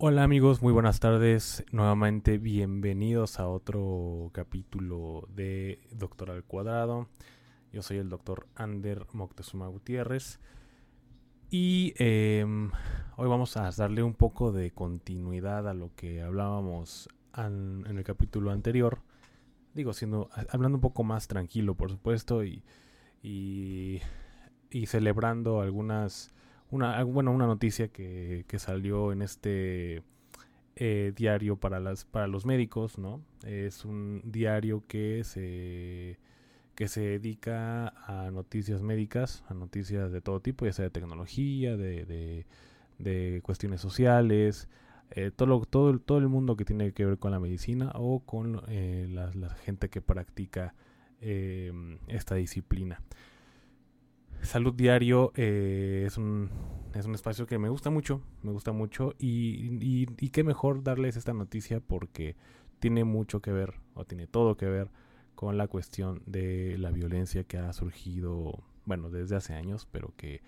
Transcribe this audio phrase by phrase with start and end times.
[0.00, 1.64] Hola amigos, muy buenas tardes.
[1.72, 7.08] Nuevamente bienvenidos a otro capítulo de Doctor al Cuadrado.
[7.72, 10.38] Yo soy el doctor Ander Moctezuma Gutiérrez.
[11.50, 12.70] Y em,
[13.16, 18.52] hoy vamos a darle un poco de continuidad a lo que hablábamos en el capítulo
[18.52, 19.00] anterior.
[19.74, 22.62] Digo, siendo, hablando un poco más tranquilo, por supuesto, y,
[23.20, 24.00] y,
[24.70, 26.32] y celebrando algunas
[26.70, 30.02] una, bueno, una noticia que, que salió en este
[30.80, 33.20] eh, diario para, las, para los médicos, ¿no?
[33.44, 36.20] Es un diario que se,
[36.76, 41.76] que se dedica a noticias médicas, a noticias de todo tipo, ya sea de tecnología,
[41.76, 42.44] de,
[42.98, 44.68] de, cuestiones sociales,
[45.10, 48.62] eh, todo, todo, todo el mundo que tiene que ver con la medicina o con
[48.68, 50.74] eh, la, la, gente que practica
[51.20, 53.02] esta disciplina.
[54.42, 56.48] Salud Diario eh, es, un,
[56.94, 61.16] es un espacio que me gusta mucho, me gusta mucho y, y, qué mejor darles
[61.16, 62.36] esta noticia porque
[62.78, 64.90] tiene mucho que ver o tiene todo que ver
[65.34, 70.42] con la cuestión de la violencia que ha surgido, bueno, desde hace años, pero que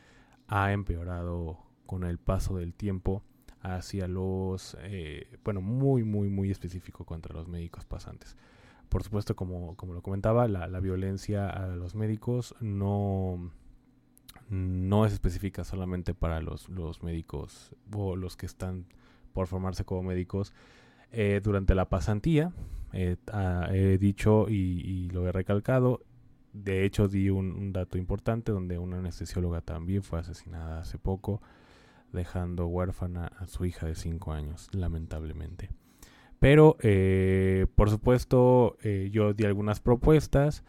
[0.48, 3.22] ha empeorado con el paso del tiempo
[3.61, 8.37] hacia los, eh, bueno, muy, muy, muy específico contra los médicos pasantes.
[8.89, 13.53] Por supuesto, como, como lo comentaba, la, la violencia a los médicos no
[14.48, 18.87] no es específica solamente para los, los médicos o los que están
[19.33, 20.53] por formarse como médicos.
[21.12, 22.53] Eh, durante la pasantía,
[22.92, 23.17] eh,
[23.72, 26.03] he dicho y, lo he recalcado,
[26.53, 31.41] de hecho di un, dato importante donde una anestesióloga también fue asesinada hace poco,
[32.12, 35.70] dejando huérfana a su hija de 5 años, lamentablemente.
[36.39, 38.78] Pero, eh, por supuesto,
[39.11, 40.65] yo di algunas propuestas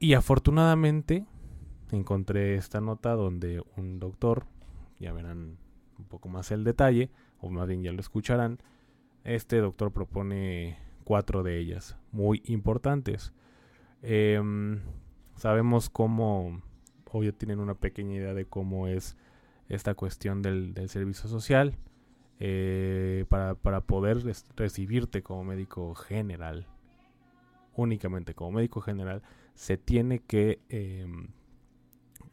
[0.00, 1.26] y afortunadamente
[1.96, 4.46] encontré esta nota donde un doctor,
[4.98, 5.58] ya verán
[5.98, 8.58] un poco más el detalle, o más bien ya lo escucharán,
[9.24, 13.32] este doctor propone cuatro de ellas, muy importantes.
[14.02, 14.80] Em,
[15.36, 16.62] sabemos cómo,
[17.10, 19.16] o ya tienen una pequeña idea de cómo es
[19.68, 21.76] esta cuestión del, servicio social,
[22.40, 24.18] eh, para, poder
[24.56, 26.66] recibirte como médico general,
[27.74, 29.22] únicamente como médico general,
[29.54, 31.28] se tiene que em,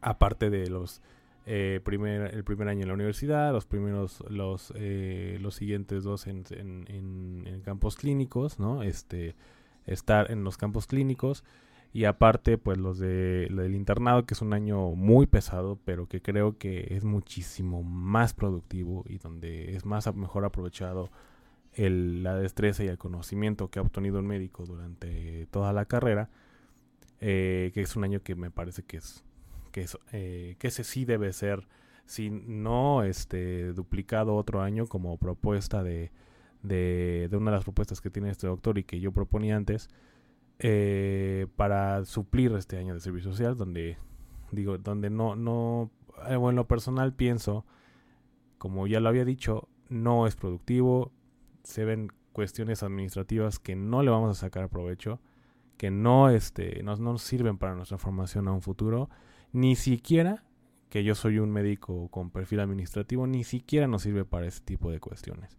[0.02, 1.02] aparte de los
[1.46, 6.28] eh, primer, el primer año en la universidad, los primeros, los, eh, los siguientes dos
[6.28, 8.84] en, en, campos clínicos, ¿no?
[8.84, 9.36] Este,
[9.86, 11.44] estar en los campos clínicos
[11.92, 16.22] y aparte pues los de del internado que es un año muy pesado pero que
[16.22, 21.10] creo que es muchísimo más productivo y donde es más mejor aprovechado
[21.74, 26.30] el, la destreza y el conocimiento que ha obtenido un médico durante toda la carrera
[27.22, 29.24] eh, que es un año que me parece que es
[29.70, 31.68] que, eh, que ese sí debe ser,
[32.06, 36.12] si no este, duplicado otro año como propuesta de,
[36.64, 39.90] de, una de las propuestas que tiene este doctor y que yo proponía antes,
[40.60, 43.98] eh, para suplir este año de servicio social, donde
[44.52, 45.92] digo, donde no, no,
[46.28, 47.66] eh, en lo personal pienso,
[48.58, 51.12] como ya lo había dicho, no es productivo,
[51.64, 55.20] se ven cuestiones administrativas que no le vamos a sacar provecho,
[55.78, 59.10] que no, este, no, no sirven para nuestra formación a un futuro
[59.52, 60.44] ni siquiera,
[60.90, 64.92] que yo soy un médico con perfil administrativo, ni siquiera nos sirve para ese tipo
[64.92, 65.58] de cuestiones.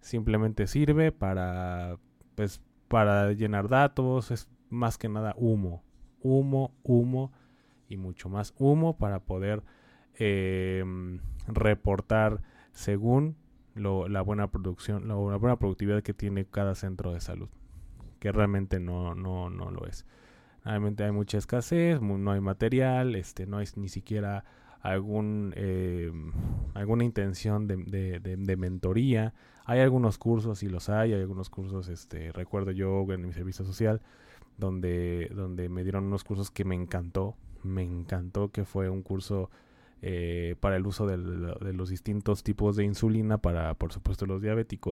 [0.00, 1.98] Simplemente sirve para,
[2.34, 5.82] pues, para llenar datos, es más que nada humo,
[6.20, 7.32] humo, humo
[7.88, 9.62] y mucho más humo para poder
[10.14, 12.42] em, reportar
[12.72, 13.36] según
[13.74, 17.48] lo, la buena producción, la buena productividad que tiene cada centro de salud,
[18.18, 20.06] que realmente no, no, no lo es.
[20.64, 24.44] Realmente hay mucha escasez, no hay material, este, no hay ni siquiera
[24.80, 26.12] algún eh,
[26.74, 29.32] alguna intención de, de, mentoría.
[29.64, 33.64] Hay algunos cursos, y los hay, hay algunos cursos, este, recuerdo yo en mi servicio
[33.64, 34.00] social,
[34.58, 39.50] donde, donde me dieron unos cursos que me encantó, me encantó que fue un curso
[40.00, 44.42] eh, para el uso de, de los distintos tipos de insulina para, por supuesto, los
[44.42, 44.91] diabéticos.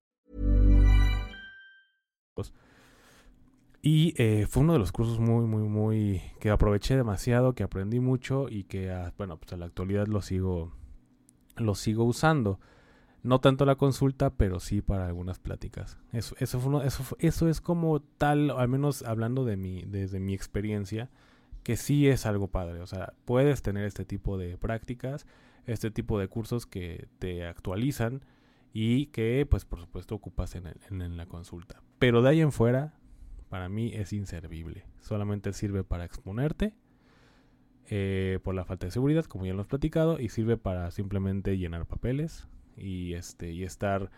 [3.81, 6.21] Y eh, fue uno de los cursos muy, muy, muy...
[6.39, 10.21] que aproveché demasiado, que aprendí mucho y que, ah, bueno, pues en la actualidad lo
[10.21, 10.71] sigo,
[11.57, 12.59] lo sigo usando.
[13.23, 15.97] No tanto la consulta, pero sí para algunas pláticas.
[16.11, 20.19] Eso, eso, fue uno- eso, eso es como tal, al menos hablando de mi, desde
[20.19, 21.09] mi experiencia,
[21.63, 22.81] que sí es algo padre.
[22.81, 25.25] O sea, puedes tener este tipo de prácticas,
[25.65, 28.21] este tipo de cursos que te actualizan
[28.73, 31.81] y que, pues, por supuesto, ocupas en, en- en la consulta.
[31.99, 32.93] Pero de ahí en fuera,
[33.51, 34.85] para mí es inservible.
[35.01, 36.73] Solamente sirve para exponerte
[37.89, 41.57] eh, por la falta de seguridad, como ya lo hemos platicado, y sirve para simplemente
[41.57, 44.09] llenar papeles y este y estar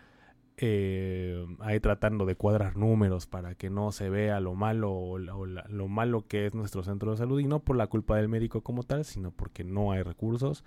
[0.56, 5.88] eh, ahí tratando de cuadrar números para que no se vea lo malo o, lo
[5.88, 8.84] malo que es nuestro centro de salud y no por la culpa del médico como
[8.84, 10.64] tal, sino porque no hay recursos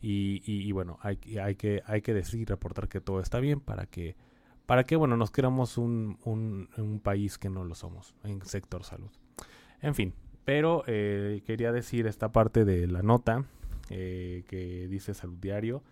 [0.00, 3.60] y, y- bueno, hay, hay que hay que decir y reportar que todo está bien
[3.60, 4.14] para que
[4.66, 9.10] para que bueno nos queramos un, un, país que no lo somos en sector salud.
[9.80, 10.12] En fin,
[10.44, 13.44] pero eh, quería decir esta parte de la nota
[13.90, 15.82] eh, que dice Salud Diario.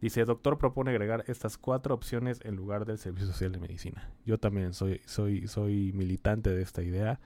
[0.00, 4.10] Dice, doctor propone agregar estas cuatro opciones en lugar del Servicio Social de Medicina.
[4.26, 7.18] Yo también soy, soy, soy militante de esta idea.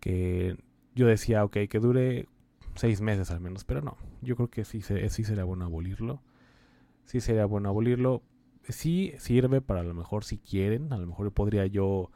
[0.00, 0.58] Que
[0.94, 2.28] yo decía, ok, que dure
[2.74, 3.96] seis meses al menos, pero no.
[4.20, 6.20] Yo creo que sí, sí sería bueno abolirlo.
[7.04, 8.22] Sí sería bueno abolirlo.
[8.68, 10.92] Sí sirve para a lo mejor si quieren.
[10.92, 12.10] A lo mejor podría yo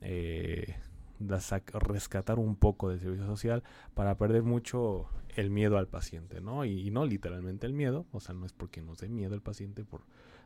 [0.00, 0.76] eh,
[1.18, 3.62] rescatar un poco del servicio social
[3.94, 6.64] para perder mucho el miedo al paciente, ¿no?
[6.64, 9.42] Y, y no literalmente el miedo, o sea, no es porque nos dé miedo el
[9.42, 10.02] paciente por,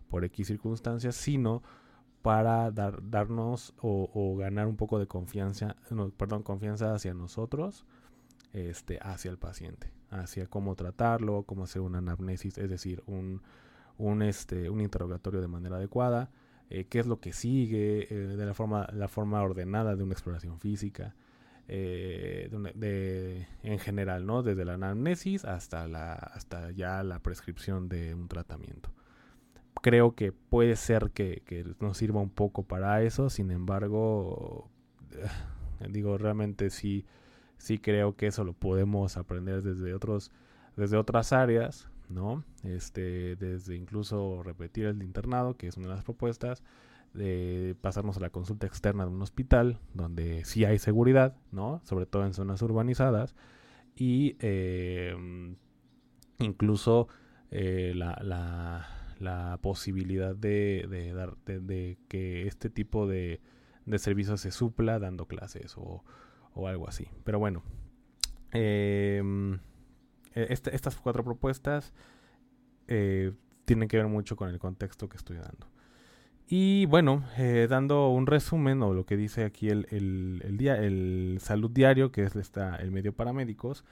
[0.09, 1.63] por X circunstancias, sino
[2.23, 7.87] para dar, darnos o, o ganar un poco de confianza, no, perdón, confianza hacia nosotros,
[8.53, 13.43] este, hacia el paciente, hacia cómo tratarlo, cómo hacer una anamnesis, es decir, un,
[14.01, 16.31] un, este, un interrogatorio de manera adecuada,
[16.71, 20.15] eh, qué es lo que sigue, eh, de la forma, la forma ordenada de una
[20.15, 21.15] exploración física,
[21.69, 24.43] eh, de en general, ¿no?
[24.43, 28.91] Desde la anamnesis hasta, la, hasta ya la prescripción de un tratamiento.
[29.83, 34.69] Creo que puede ser que, que nos sirva un poco para eso, sin embargo,
[35.91, 37.05] digo, realmente sí,
[37.59, 40.33] sí creo que eso lo podemos aprender desde otros,
[40.77, 42.45] desde otras áreas, ¿no?
[42.63, 46.63] Este, desde incluso repetir el internado, que es una de las propuestas,
[47.15, 51.81] de pasarnos a la consulta externa de un hospital, donde sí hay seguridad, ¿no?
[51.85, 53.35] Sobre todo en zonas urbanizadas,
[53.97, 55.17] y eh,
[56.39, 57.09] incluso
[57.51, 58.19] eh, la,
[59.19, 63.41] la, posibilidad de, de dar, de, que este tipo de,
[63.87, 66.05] de servicios se supla dando clases o,
[66.55, 67.09] o algo así.
[67.25, 67.63] Pero bueno,
[68.53, 69.23] eh,
[70.35, 71.93] este- estas cuatro propuestas
[72.89, 73.33] eh,
[73.65, 75.67] tienen que ver mucho con el contexto que estoy dando.
[76.49, 81.39] Y bueno, eh, dando un resumen o lo que dice aquí el, el, el el
[81.41, 82.35] Salud Diario, que es
[82.81, 83.85] el medio para médicos,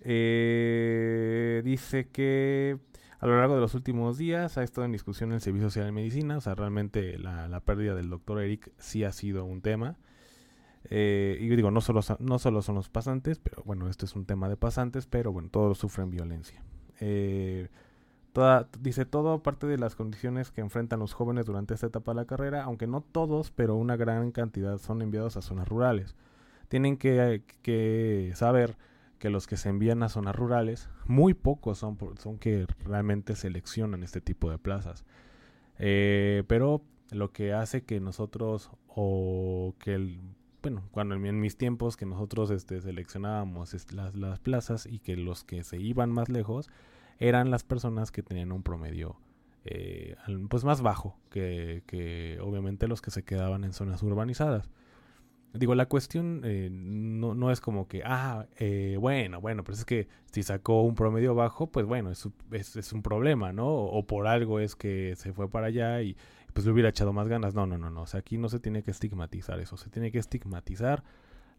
[0.00, 2.78] eh, dice que
[3.20, 5.92] a lo largo de los últimos días ha estado en discusión el Servicio Social de
[5.92, 9.96] Medicina, o sea, realmente la, la pérdida del doctor Eric sí ha sido un tema.
[10.90, 14.24] Eh, y digo, no solo, no solo son los pasantes, pero bueno, esto es un
[14.24, 16.62] tema de pasantes, pero bueno, todos sufren violencia.
[17.00, 17.68] Eh,
[18.80, 22.24] dice todo parte de las condiciones que enfrentan los jóvenes durante esta etapa de la
[22.26, 26.14] carrera, aunque no todos, pero una gran cantidad son enviados a zonas rurales.
[26.68, 28.76] Tienen que, saber
[29.18, 34.02] que los que se envían a zonas rurales, muy pocos son, son que realmente seleccionan
[34.02, 35.04] este tipo de plazas.
[35.78, 40.20] Eh, pero lo que hace que nosotros, o que el,
[40.66, 45.16] bueno, cuando en, mis tiempos que nosotros este, seleccionábamos es- las, las plazas y que
[45.16, 46.68] los que se iban más lejos
[47.20, 49.16] eran las personas que tenían un promedio
[49.64, 50.16] eh,
[50.48, 54.68] pues más bajo que, que, obviamente los que se quedaban en zonas urbanizadas.
[55.54, 59.84] Digo, la cuestión eh, no, no, es como que, ah, eh, bueno, bueno, pero es
[59.84, 62.28] que si sacó un promedio bajo, pues bueno, es,
[62.76, 63.68] es, un problema, ¿no?
[63.68, 66.16] O, por algo es que se fue para allá y
[66.56, 67.54] pues le hubiera echado más ganas.
[67.54, 68.00] No, no, no, no.
[68.00, 71.04] O sea, aquí no se tiene que estigmatizar eso, se tiene que estigmatizar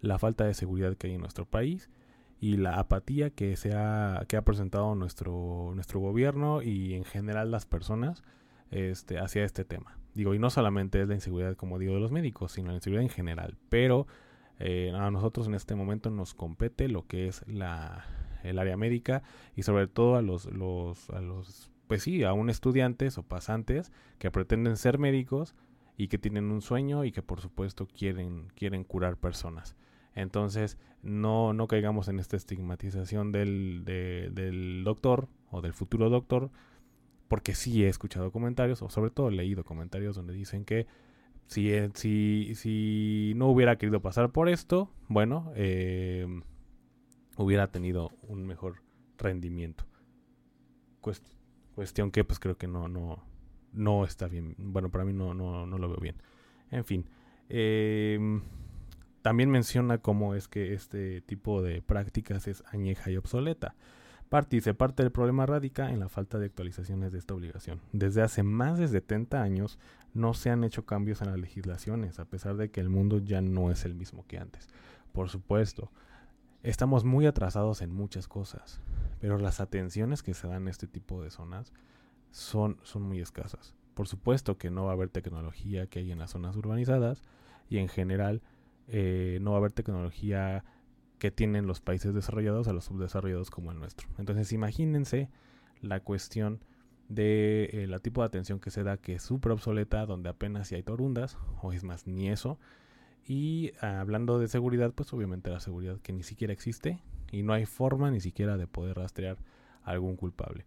[0.02, 1.92] la falta de seguridad que hay en nuestro país
[2.42, 7.52] y la apatía que se ha, que ha presentado nuestro, nuestro gobierno y en general
[7.52, 8.24] las personas
[8.72, 10.00] este, hacia este tema.
[10.16, 13.04] Digo, y no solamente es la inseguridad, como digo, de los médicos, sino la inseguridad
[13.04, 13.56] en general.
[13.70, 14.08] Pero
[14.58, 18.04] eh, a nosotros en este momento nos compete lo que es la,
[18.42, 19.22] el área médica
[19.56, 24.32] y sobre todo a los, los, a los, pues sí, aún estudiantes o pasantes que
[24.32, 25.56] pretenden ser médicos
[25.98, 29.76] y que tienen un sueño y que por supuesto quieren, quieren curar personas.
[30.14, 36.50] Entonces, no, no caigamos en esta estigmatización del, del doctor o del futuro doctor,
[37.28, 40.88] porque sí he escuchado comentarios, o sobre todo he leído comentarios donde dicen que
[41.48, 46.28] si, eh, si, si no hubiera querido pasar por esto, bueno, eh,
[47.38, 48.82] hubiera tenido un mejor
[49.18, 49.86] rendimiento.
[51.78, 53.24] Cuestión que pues creo que no, no,
[53.72, 54.56] no está bien.
[54.58, 56.16] Bueno, para mí no, no, no lo veo bien.
[56.72, 57.06] En fin.
[57.50, 58.42] Eh,
[59.22, 63.76] también menciona cómo es que este tipo de prácticas es añeja y obsoleta.
[64.28, 67.80] Parte dice, parte del problema radica en la falta de actualizaciones de esta obligación.
[67.92, 69.78] Desde hace más de 70 años
[70.16, 73.42] no se han hecho cambios en las legislaciones, a pesar de que el mundo ya
[73.42, 74.68] no es el mismo que antes.
[75.14, 75.92] Por supuesto,
[76.64, 78.82] estamos muy atrasados en muchas cosas,
[79.20, 81.74] pero las atenciones que se dan en este tipo de zonas
[82.32, 83.76] son, son muy escasas.
[83.94, 87.24] Por supuesto que no va a haber tecnología que hay en las zonas urbanizadas
[87.70, 88.42] y en general
[88.88, 90.64] eh, no va a haber tecnología
[91.18, 94.08] que tienen los países desarrollados a los subdesarrollados como el nuestro.
[94.18, 95.30] Entonces imagínense
[95.82, 96.60] la cuestión
[97.10, 100.68] de eh, la tipo de atención que se da que es súper obsoleta, donde apenas
[100.68, 102.60] si hay torundas, o es más, ni eso.
[103.26, 107.66] Y hablando de seguridad, pues obviamente la seguridad que ni siquiera existe y no hay
[107.66, 109.38] forma ni siquiera de poder rastrear
[109.84, 110.66] a algún culpable.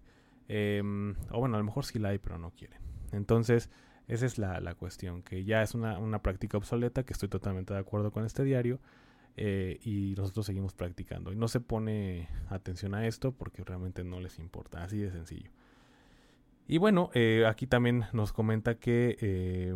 [0.49, 2.81] Em, o bueno, a lo mejor sí la hay, pero no quieren.
[3.13, 3.71] Entonces,
[4.09, 7.73] esa es la, la cuestión, que ya es una, una, práctica obsoleta, que estoy totalmente
[7.73, 8.81] de acuerdo con este diario,
[9.37, 11.33] eh, y nosotros seguimos practicando.
[11.33, 15.51] Y no se pone atención a esto porque realmente no les importa, así de sencillo.
[16.67, 19.75] Y bueno, eh, aquí también nos comenta que, eh,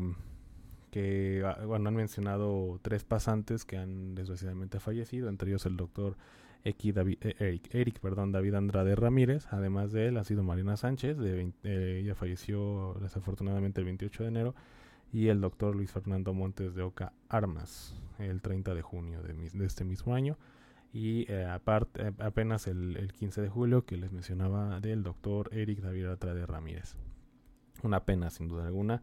[0.90, 6.16] que ah, bueno, han mencionado tres pasantes que han desgraciadamente fallecido, entre ellos el doctor
[6.64, 9.47] David, eh, Eric, perdón, David Andrade Ramírez.
[9.50, 14.28] Además de él ha sido Marina Sánchez, de eh, ella falleció desafortunadamente el 28 de
[14.28, 14.54] enero.
[15.12, 19.66] Y el doctor Luis Fernando Montes de Oca Armas, el 30 de junio de, de
[19.66, 20.38] este mismo año.
[20.92, 25.80] Y eh, aparte, apenas el, el, 15 de julio que les mencionaba del doctor Eric
[25.80, 26.97] David Andrade Ramírez.
[27.83, 29.02] Una pena, sin duda alguna.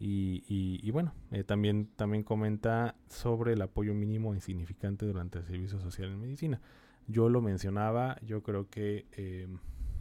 [0.00, 1.12] Y, bueno,
[1.46, 6.60] también, también comenta sobre el apoyo mínimo insignificante durante el servicio social en medicina.
[7.08, 9.48] Yo lo mencionaba, yo creo que eh,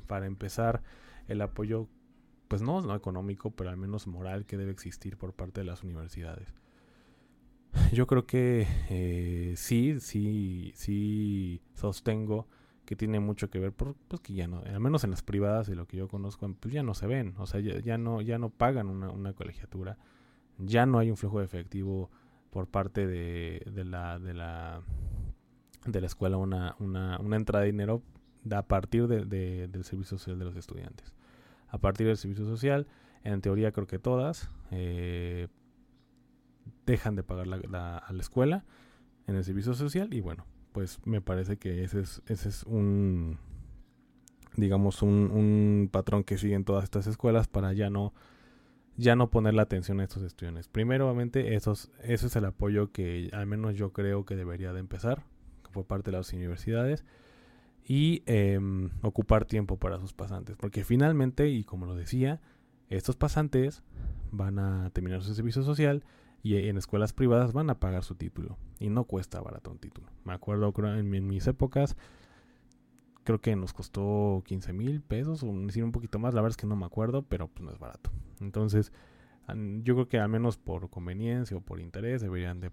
[0.08, 0.84] para empezar
[1.28, 1.88] el apoyo,
[2.48, 5.84] pues no, no económico, pero al menos moral que debe existir por parte de las
[5.84, 6.54] universidades.
[7.94, 12.48] Yo creo que eh, sí, sí, sí sostengo
[12.86, 15.68] que tiene mucho que ver por pues que ya no, al menos en las privadas
[15.68, 18.40] de lo que yo conozco, pues ya no se ven, o sea, ya, no, ya
[18.40, 19.98] no pagan una, una, colegiatura,
[20.58, 22.10] ya no hay un flujo de efectivo
[22.50, 24.82] por parte de la, de la
[25.86, 28.02] de la escuela una, una, una entrada de dinero
[28.52, 31.14] a partir de, de, del servicio social de los estudiantes.
[31.70, 32.88] A partir del servicio social,
[33.24, 35.48] en teoría creo que todas eh,
[36.86, 38.66] dejan de pagar la, la, a la escuela
[39.28, 43.38] en el servicio social y bueno, pues me parece que ese es, ese es un,
[44.56, 48.14] digamos, un, un patrón que siguen todas estas escuelas para ya no
[49.00, 50.68] ya no poner la atención a estos estudiantes.
[50.70, 54.80] Primero, obviamente, esos, eso es el apoyo que al menos yo creo que debería de
[54.80, 55.24] empezar
[55.78, 57.06] por parte de las universidades
[57.86, 58.60] y eh,
[59.04, 60.58] ocupar tiempo para sus pasantes.
[60.58, 62.42] Porque finalmente, y como lo decía,
[62.90, 63.84] estos pasantes
[64.32, 66.04] van a terminar su servicio social
[66.42, 68.58] y en escuelas privadas van a pagar su título.
[68.80, 70.08] Y no cuesta barato un título.
[70.26, 71.96] Me acuerdo en, en mis épocas,
[73.24, 76.34] creo que nos costó 15 mil pesos o un poquito más.
[76.34, 78.10] La verdad es que no me acuerdo, pero pues no es barato.
[78.42, 78.92] Entonces,
[79.56, 82.72] yo creo que al menos por conveniencia o por interés deberían de,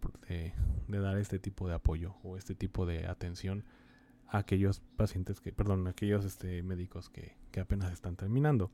[0.89, 3.65] dar este tipo de apoyo o este tipo de atención
[4.27, 8.73] a aquellos pacientes que, perdón, a aquellos este, médicos que, apenas están terminando.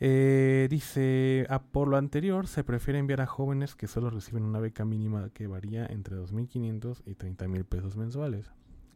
[0.00, 4.60] Eh, dice, a por lo anterior se prefiere enviar a jóvenes que solo reciben una
[4.60, 8.52] beca mínima que varía entre 2.500 y 30.000 pesos mensuales.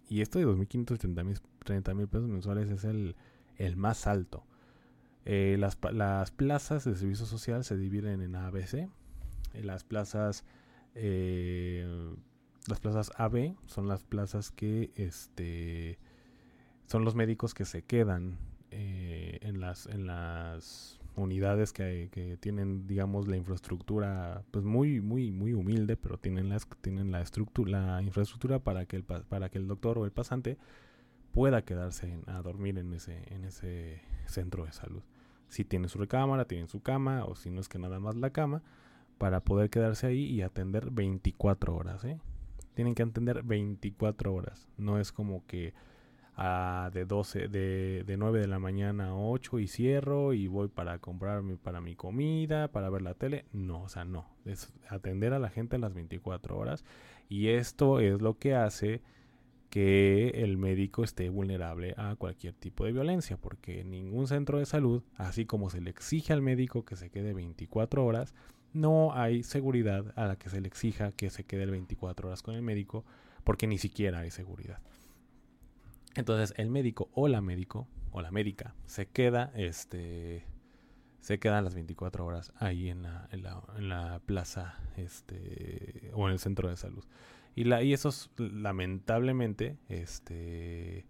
[0.09, 1.09] Y esto de 2.500 y
[1.65, 3.17] 30.000 pesos mensuales es el,
[3.57, 4.45] el más alto.
[5.25, 8.89] Eh, las, las, plazas de servicio social se dividen en ABC.
[9.55, 10.45] las plazas
[10.95, 15.99] las plazas AB son las plazas que este
[16.87, 18.37] son los médicos que se quedan
[18.71, 25.53] en las en las unidades que, que, tienen, digamos, la infraestructura, pues muy, muy, muy
[25.53, 29.69] humilde, pero tienen, las, tienen la, estructura, la infraestructura para que, el, para que el
[29.69, 30.59] doctor o el pasante
[31.33, 35.03] pueda quedarse a dormir en ese, en ese centro de salud.
[35.53, 38.31] Si tiene su recámara, tienen su cama, o si no es que nada más la
[38.31, 38.63] cama,
[39.19, 42.19] para poder quedarse ahí y atender 24 horas, ¿eh?
[42.73, 44.67] Tienen que atender 24 horas.
[44.79, 45.75] No es como que
[46.95, 50.99] de 12, de, de 9 de la mañana a 8 y cierro y voy para
[51.01, 53.45] comprarme para mi comida, para ver la tele.
[53.53, 54.25] No, o sea, no.
[54.47, 56.83] Es atender a la gente las 24 horas.
[57.29, 59.03] Y esto es lo que hace
[59.73, 65.03] que el médico esté vulnerable a cualquier tipo de violencia, porque ningún centro de salud,
[65.17, 68.35] así como se le exige al médico que se quede 24 horas,
[68.75, 72.55] no hay seguridad a la que se le exija que se quede 24 horas con
[72.55, 73.07] el médico,
[73.45, 74.83] porque ni siquiera hay seguridad.
[76.17, 80.45] Entonces el médico o la médico o la médica se queda, este,
[81.21, 86.39] se quedan las 24 horas ahí en la, en la, plaza, este, o en el
[86.39, 87.07] centro de salud.
[87.55, 91.07] Y, la, y esos, lamentablemente, este,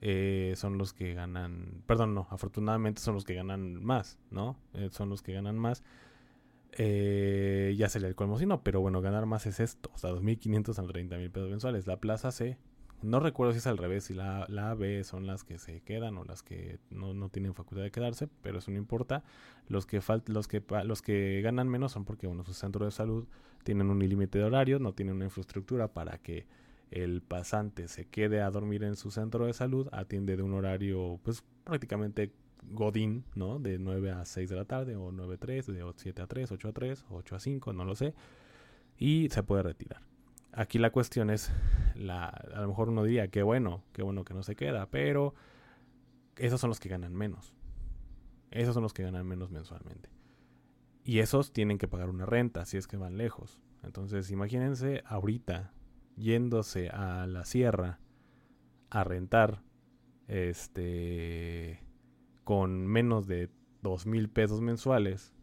[0.00, 4.56] eh, son los que ganan, perdón, no, afortunadamente son los que ganan más, ¿no?
[4.74, 5.82] Eh, son los que ganan más.
[6.72, 10.10] Eh, ya se le colmo si no, pero bueno, ganar más es esto, o sea,
[10.10, 11.86] 2.500 a 30.000 pesos mensuales.
[11.86, 12.58] La plaza C
[13.02, 16.16] no recuerdo si es al revés, si la, la B son las que se quedan
[16.18, 19.22] o las que no, tienen facultad de quedarse, pero eso no importa.
[19.68, 23.26] Los que, los que, los que ganan menos son porque bueno, sus centros de salud
[23.62, 26.46] tienen un límite de horario, no tienen una infraestructura para que
[26.90, 31.20] el pasante se quede a dormir en su centro de salud, atiende de un horario
[31.22, 32.32] pues prácticamente
[32.70, 33.58] godín, ¿no?
[33.58, 36.52] De 9 a 6 de la tarde o 9 a 3, de 7 a 3,
[36.52, 38.14] 8 a 3, 8 a 5, no lo sé.
[38.98, 40.02] Y se puede retirar.
[40.52, 41.52] Aquí la cuestión es,
[41.94, 45.34] la, a lo mejor uno diría, qué bueno, qué bueno que no se queda, pero
[46.36, 47.54] esos son los que ganan menos.
[48.50, 50.10] Esos son los que ganan menos mensualmente.
[51.04, 53.60] Y esos tienen que pagar una renta si es que van lejos.
[53.82, 55.72] Entonces, imagínense ahorita
[56.16, 58.00] yéndose a la sierra
[58.90, 59.62] a rentar
[60.26, 61.82] este
[62.44, 63.50] con menos de
[63.82, 65.34] dos mil pesos mensuales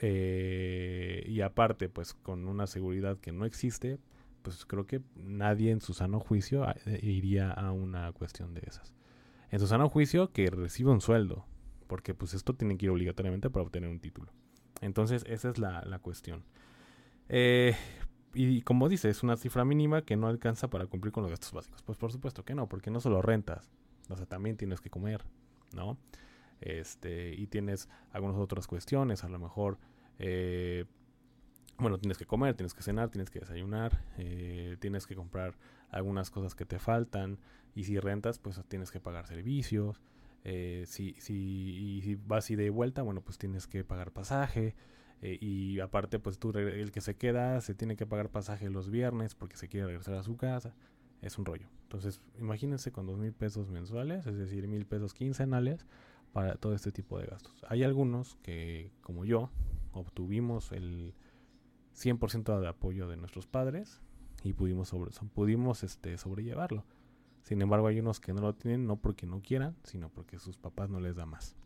[0.00, 3.98] eh, y aparte, pues con una seguridad que no existe,
[4.42, 8.62] pues creo que nadie en su sano juicio ah, eh, iría a una cuestión de
[8.66, 8.92] esas.
[9.50, 11.46] En su sano juicio que recibe un sueldo,
[11.86, 14.32] porque pues esto tiene que ir obligatoriamente para obtener un título.
[14.80, 16.44] Entonces esa es la, cuestión.
[17.28, 17.76] Eh,
[18.34, 21.52] y como dice, es una cifra mínima que no alcanza para cumplir con los gastos
[21.52, 21.82] básicos.
[21.82, 23.70] Pues por supuesto que no, porque no solo rentas,
[24.08, 25.22] o sea, también tienes que comer,
[25.74, 25.98] ¿no?
[26.62, 29.78] Este, y tienes algunas otras cuestiones, a lo mejor
[30.18, 30.84] eh,
[31.78, 35.56] bueno, tienes que comer, tienes que cenar, tienes que desayunar, eh, tienes que comprar
[35.90, 37.38] algunas cosas que te faltan
[37.74, 40.00] y si rentas, pues tienes que pagar servicios.
[40.44, 44.74] Eh, si, si, y si vas y de vuelta, bueno, pues tienes que pagar pasaje.
[45.20, 49.34] y aparte, pues tú, el que se queda, se tiene que pagar pasaje los viernes
[49.34, 50.74] porque se quiere regresar a su casa.
[51.20, 51.68] Es un rollo.
[51.84, 55.86] Entonces, imagínense con dos mil pesos mensuales, es decir, mil pesos quincenales
[56.32, 57.64] para todo este tipo de gastos.
[57.68, 59.50] Hay algunos que, como yo,
[59.92, 61.14] obtuvimos el
[61.94, 64.00] 100% de apoyo de nuestros padres
[64.42, 66.84] y pudimos, sobre, pudimos este, sobrellevarlo.
[67.42, 70.56] Sin embargo, hay unos que no lo tienen no porque no quieran, sino porque sus
[70.56, 71.56] papás no les da más.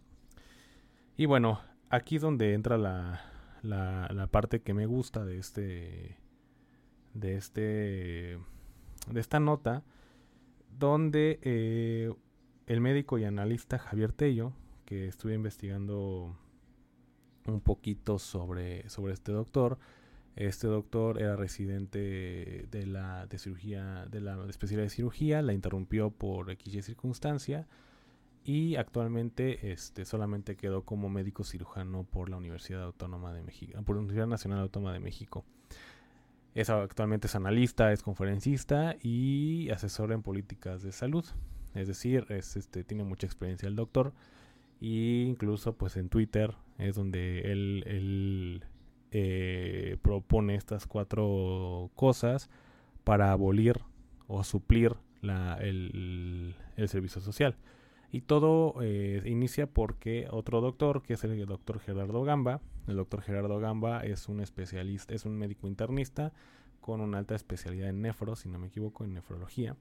[1.17, 3.23] Y bueno, aquí es donde entra la,
[3.63, 6.19] la, parte que me gusta de este
[7.15, 8.39] de este
[9.11, 9.83] de esta nota
[10.79, 12.13] donde eh,
[12.67, 14.53] el médico y analista Javier Tello
[14.85, 16.37] que estuve investigando
[17.47, 19.79] un poquito sobre, sobre este doctor.
[20.37, 26.11] Este doctor era residente de la de cirugía, de la especialidad de cirugía, la interrumpió
[26.11, 27.67] por X circunstancia
[28.45, 33.97] y actualmente este, solamente quedó como médico cirujano por la Universidad Autónoma de México, por
[33.97, 35.45] la Universidad Nacional Autónoma de México.
[36.55, 41.25] Es, actualmente es analista, es conferencista y asesor en políticas de salud.
[41.77, 44.13] Es decir, es, este, tiene mucha experiencia el doctor.
[44.81, 48.63] Y incluso pues en Twitter es donde él,
[49.13, 52.51] eh, propone estas cuatro cosas
[53.05, 53.81] para abolir
[54.27, 56.55] o suplir el,
[56.87, 57.57] servicio social.
[58.13, 63.23] Y todo eh, inicia porque otro doctor, que es el doctor Gerardo Gamba, el doctor
[63.23, 66.33] Gerardo Gamba es un especialista, es un médico internista
[66.81, 69.77] con una alta especialidad en nefro, si no me equivoco, en nefrología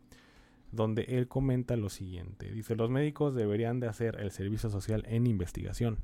[0.76, 2.52] donde él comenta lo siguiente.
[2.52, 6.00] Dice, los médicos deberían de hacer el servicio social en investigación.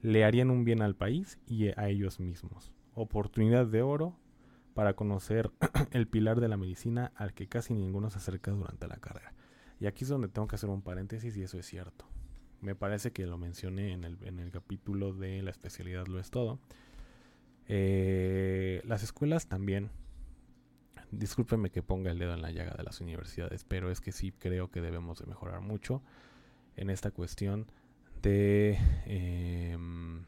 [0.00, 2.72] Le harían un bien al país y a ellos mismos.
[2.94, 4.16] Oportunidad de oro
[4.74, 5.50] para conocer
[5.92, 9.32] el pilar de la medicina al que casi ninguno se acerca durante la carrera.
[9.80, 12.06] Y aquí es donde tengo que hacer un paréntesis y eso es cierto.
[12.60, 16.30] Me parece que lo mencioné en el, en el capítulo de la especialidad lo es
[16.30, 16.60] todo.
[17.66, 19.90] Eh, las escuelas también
[21.12, 24.32] discúlpenme que ponga el dedo en la llaga de las universidades, pero es que sí
[24.32, 26.02] creo que debemos de mejorar mucho
[26.74, 27.70] en esta cuestión
[28.22, 30.24] de, em,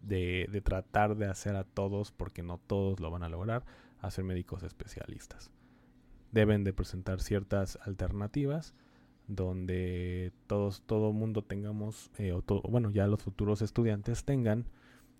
[0.00, 3.64] de, tratar de hacer a todos, porque no todos lo van a lograr,
[4.00, 5.50] hacer médicos especialistas.
[6.32, 8.74] Deben de presentar ciertas alternativas
[9.26, 14.66] donde todos, todo mundo tengamos, eh, o bueno, ya los futuros estudiantes tengan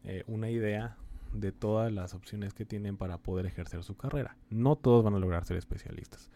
[0.03, 0.97] eh, una idea
[1.35, 4.37] de todas las opciones que tienen para poder ejercer su carrera.
[4.51, 6.31] No todos van a lograr ser especialistas.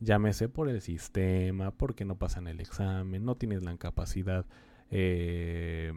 [0.00, 4.44] Llámese por el sistema, porque no pasan el examen, no tienes la capacidad.
[4.90, 5.92] Eh,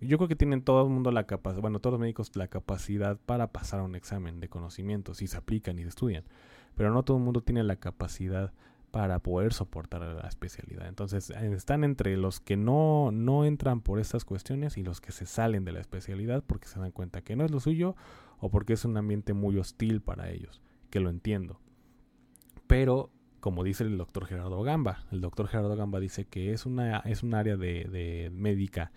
[0.00, 3.18] yo creo que tienen todo el mundo la capacidad, bueno, todos los médicos la capacidad
[3.24, 6.24] para pasar un examen de conocimiento, si se aplican y se estudian.
[6.74, 8.52] Pero no todo el mundo tiene la capacidad
[8.92, 10.86] para poder soportar la especialidad.
[10.86, 15.24] Entonces están entre los que no, no entran por estas cuestiones y los que se
[15.24, 17.96] salen de la especialidad porque se dan cuenta que no es lo suyo
[18.38, 21.58] o porque es un ambiente muy hostil para ellos, que lo entiendo.
[22.66, 26.98] Pero, como dice el doctor Gerardo Gamba, el doctor Gerardo Gamba dice que es, una,
[26.98, 28.92] es un área de, médica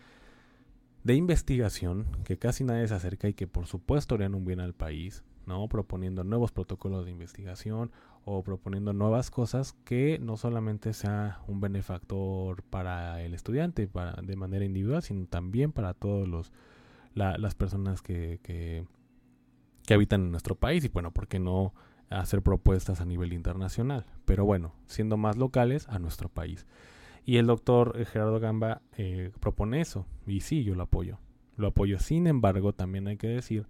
[1.05, 4.73] de investigación que casi nadie se acerca y que por supuesto harían un bien al
[4.73, 5.69] país, ¿no?
[5.69, 7.91] Proponiendo nuevos protocolos de investigación
[8.25, 14.35] o proponiendo nuevas cosas que no solamente sea un benefactor para el estudiante para, de
[14.35, 16.51] manera individual, sino también para todos los
[17.13, 18.85] las personas que, que,
[19.93, 21.73] habitan en nuestro país y bueno, ¿por qué no
[22.09, 24.05] hacer propuestas a nivel internacional?
[24.25, 26.65] Pero bueno, siendo más locales a nuestro país.
[27.23, 31.19] Y el doctor eh, Gerardo Gamba eh, propone eso y sí, yo lo apoyo.
[31.55, 31.99] Lo apoyo.
[31.99, 33.65] Sin embargo, también hay que decir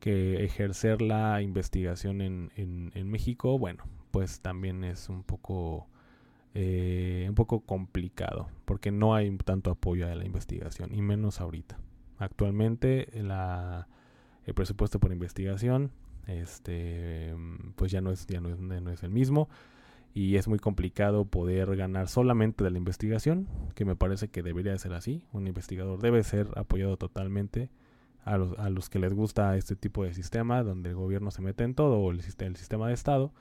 [0.00, 5.88] que ejercer la investigación en, en, en México, bueno, pues también es un poco
[6.54, 11.78] eh, un poco complicado porque no hay tanto apoyo a la investigación y menos ahorita.
[12.18, 13.88] Actualmente la,
[14.44, 15.92] el presupuesto por investigación
[16.26, 17.34] este
[17.76, 19.48] pues ya no es ya no es, no es el mismo
[20.14, 24.76] y es muy complicado poder ganar solamente de la investigación, que me parece que debería
[24.78, 25.22] ser así.
[25.32, 27.70] Un investigador debe ser apoyado totalmente
[28.24, 31.42] a los, a los que les gusta este tipo de sistema, donde el gobierno se
[31.42, 33.32] mete en todo, o el, el sistema de Estado,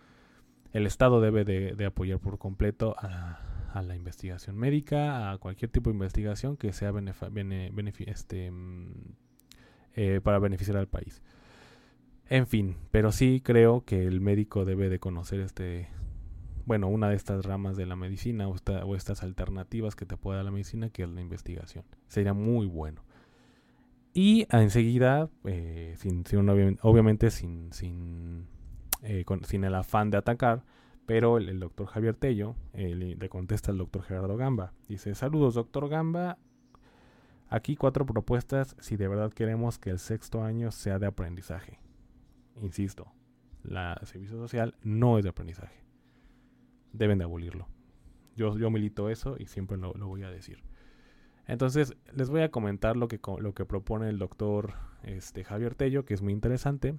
[0.77, 3.41] el Estado debe de, apoyar por completo a,
[3.81, 6.91] la investigación médica, a cualquier tipo de investigación que sea
[8.07, 8.91] este, mm,
[9.95, 11.21] eh, para beneficiar al país.
[12.27, 15.89] En fin, pero sí creo que el médico debe de conocer este,
[16.65, 20.45] bueno, una de estas ramas de la medicina o, estas alternativas que te puede dar
[20.45, 21.85] la medicina, que es la investigación.
[22.07, 23.03] Sería muy bueno.
[24.13, 26.23] Y enseguida, eh, sin,
[26.81, 28.47] obviamente sin, sin
[29.01, 30.63] eh, sin el afán de atacar,
[31.05, 34.73] pero el, doctor Javier Tello le contesta al doctor Gerardo Gamba.
[34.87, 36.37] Dice, saludos doctor Gamba,
[37.49, 41.79] aquí cuatro propuestas si de verdad queremos que el sexto año sea de aprendizaje.
[42.61, 43.11] Insisto,
[43.63, 45.83] la servicio social no es de aprendizaje.
[46.93, 47.67] Deben de abolirlo.
[48.35, 50.63] Yo, yo milito eso y siempre lo, voy a decir.
[51.47, 56.05] Entonces, les voy a comentar lo que, lo que propone el doctor este, Javier Tello,
[56.05, 56.95] que es muy interesante.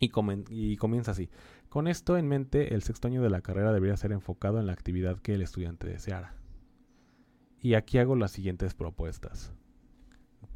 [0.00, 1.28] Y, comienza así.
[1.68, 4.72] Con esto en mente, el sexto año de la carrera debería ser enfocado en la
[4.72, 6.34] actividad que el estudiante deseara.
[7.60, 9.52] Y aquí hago las siguientes propuestas.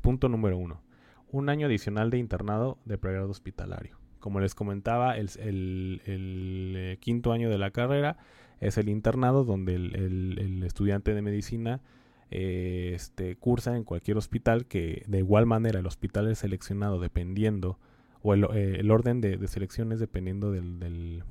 [0.00, 0.83] Punto número uno.
[1.30, 3.98] Un año adicional de internado de pregrado hospitalario.
[4.18, 8.16] Como les comentaba, el, eh, quinto año de la carrera
[8.61, 11.83] es el internado donde el, estudiante de medicina
[12.30, 17.78] eh, este, cursa en cualquier hospital que de igual manera el hospital es seleccionado dependiendo
[18.26, 21.22] o eh, el, orden de, de, selecciones dependiendo del,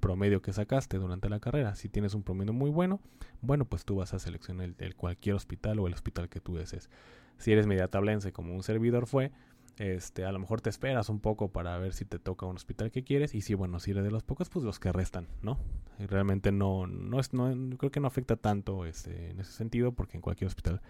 [0.00, 1.76] promedio que sacaste durante la carrera.
[1.76, 3.00] Si tienes un promedio muy bueno,
[3.40, 6.90] bueno, pues tú vas a seleccionar el, cualquier hospital o el hospital que tú desees.
[7.38, 9.30] Si eres media tablense como un servidor fue,
[9.76, 12.90] este, a lo mejor te esperas un poco para ver si te toca un hospital
[12.90, 15.60] que quieres y si bueno, si eres de los pocos, pues los que restan, ¿no?
[16.00, 20.16] Realmente no, no es, no, creo que no afecta tanto este, en ese sentido porque
[20.16, 20.82] en cualquier hospital,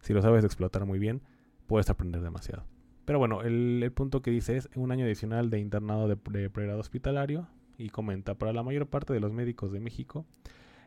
[0.00, 1.20] si lo sabes explotar muy bien,
[1.66, 2.64] puedes aprender demasiado.
[3.10, 7.48] Pero bueno, el, punto que dice es un año adicional de internado de, pregrado hospitalario
[7.76, 10.26] y comenta, para la mayor parte de los médicos de México,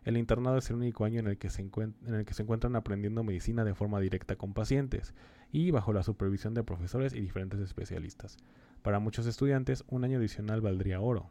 [0.05, 3.99] el internado es el único año en el, que se encuentran aprendiendo medicina de forma
[3.99, 5.13] directa con pacientes
[5.51, 8.37] y bajo la supervisión de profesores y diferentes especialistas.
[8.83, 11.29] Para muchos estudiantes, un año adicional valdría oro.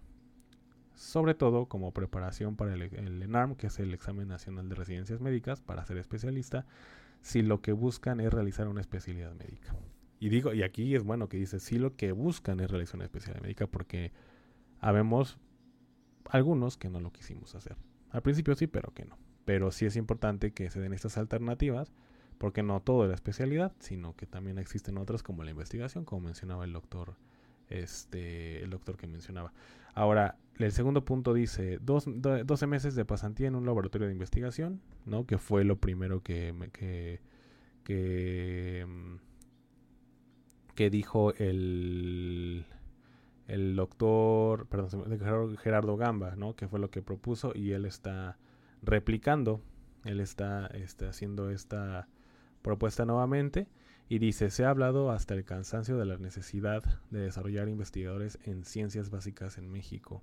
[0.95, 5.63] sobre todo como preparación para el, ENARM, que es el examen nacional de residencias médicas,
[5.63, 6.67] para ser especialista,
[7.23, 9.75] si lo que buscan es realizar una especialidad médica.
[10.23, 13.07] Y digo, y aquí es bueno que dice, si lo que buscan es realizar una
[13.07, 14.13] especialidad médica, porque
[14.79, 15.37] habemos
[16.27, 17.77] algunos que no lo quisimos hacer.
[18.09, 19.19] Al principio sí, pero que no.
[19.45, 21.93] Pero sí es importante que se den estas alternativas,
[22.39, 26.21] porque no todo es la especialidad, sino que también existen otras como la investigación, como
[26.21, 27.17] mencionaba el doctor,
[27.69, 29.53] este, el doctor que mencionaba.
[29.93, 34.83] Ahora, el segundo punto dice, dos, 12 meses de pasantía en un laboratorio de investigación,
[35.05, 35.27] ¿no?
[35.27, 37.21] Que fue lo primero que, que,
[37.83, 39.32] que, mm,
[40.75, 42.65] que dijo el,
[43.49, 45.19] el doctor, perdón,
[45.59, 46.57] Gerardo Gamba, ¿no?
[46.57, 48.39] Que fue lo que propuso y él está
[48.83, 49.61] replicando,
[50.05, 52.09] él está, está haciendo esta
[52.63, 53.69] propuesta nuevamente
[54.09, 58.65] y dice, se ha hablado hasta el cansancio de la necesidad de desarrollar investigadores en
[58.65, 60.23] ciencias básicas en México.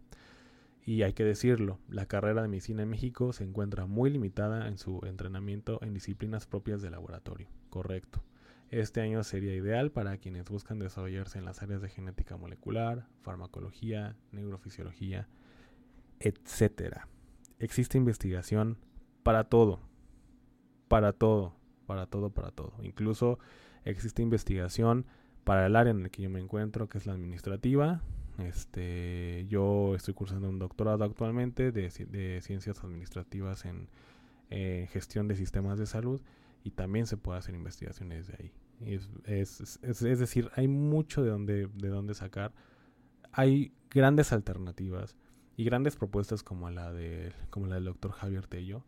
[0.86, 4.78] Y hay que decirlo, la carrera de medicina en México se encuentra muy limitada en
[4.78, 7.48] su entrenamiento en disciplinas propias de laboratorio.
[7.70, 8.24] Correcto.
[8.72, 14.16] Este año sería ideal para quienes buscan desarrollarse en las áreas de genética molecular, farmacología,
[14.32, 15.28] neurofisiología,
[16.20, 16.98] etc.
[17.58, 18.78] Existe investigación
[19.24, 19.80] para todo,
[20.88, 21.56] para todo,
[21.88, 22.74] para todo, para todo.
[22.84, 23.40] Incluso
[23.86, 25.08] existe investigación
[25.46, 28.04] para el área en el que yo me encuentro, que es la administrativa.
[28.38, 33.90] Este, yo estoy cursando un doctorado actualmente de, ciencias administrativas en
[34.90, 36.22] gestión de sistemas de salud
[36.64, 38.52] y también se puede hacer investigaciones de ahí.
[38.86, 42.54] Es, es, decir, hay mucho de donde, de donde sacar.
[43.32, 45.15] Hay grandes alternativas
[45.58, 46.94] y grandes propuestas como la,
[47.50, 48.84] como la del doctor Javier Tello.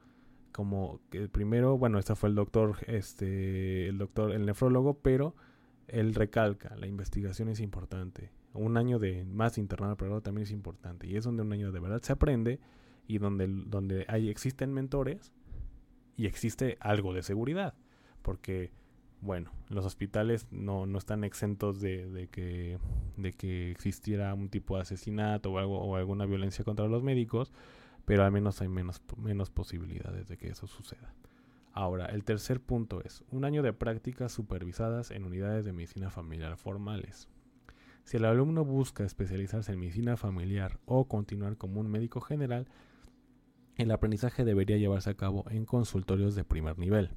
[0.52, 5.36] Como que primero, bueno, este fue el doctor, este, el doctor, el nefrólogo, pero
[5.88, 8.32] él recalca, la investigación es importante.
[8.54, 11.08] Un año de más internado pero también es importante.
[11.08, 12.60] Y es donde un año de verdad se aprende
[13.08, 15.34] y donde, donde hay, existen mentores
[16.16, 17.74] y existe algo de seguridad.
[18.22, 18.72] Porque,
[19.22, 22.80] bueno, los hospitales no, no están exentos de, de, que,
[23.18, 27.54] de que existiera un tipo de asesinato o, algo, o alguna violencia contra los médicos,
[28.06, 31.14] pero al menos hay menos, menos posibilidades de que eso suceda.
[31.72, 36.58] Ahora, el tercer punto es un año de prácticas supervisadas en unidades de medicina familiar
[36.58, 37.30] formales.
[38.04, 42.68] Si el alumno busca especializarse en medicina familiar o continuar como un médico general,
[43.78, 47.12] el aprendizaje debería llevarse a cabo en consultorios de primer nivel,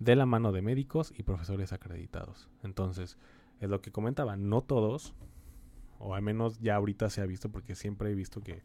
[0.00, 2.48] de la mano de médicos y profesores acreditados.
[2.64, 3.16] Entonces,
[3.60, 5.14] es lo que comentaba, no todos,
[5.98, 8.62] o al menos ya ahorita se ha visto, porque siempre he visto que,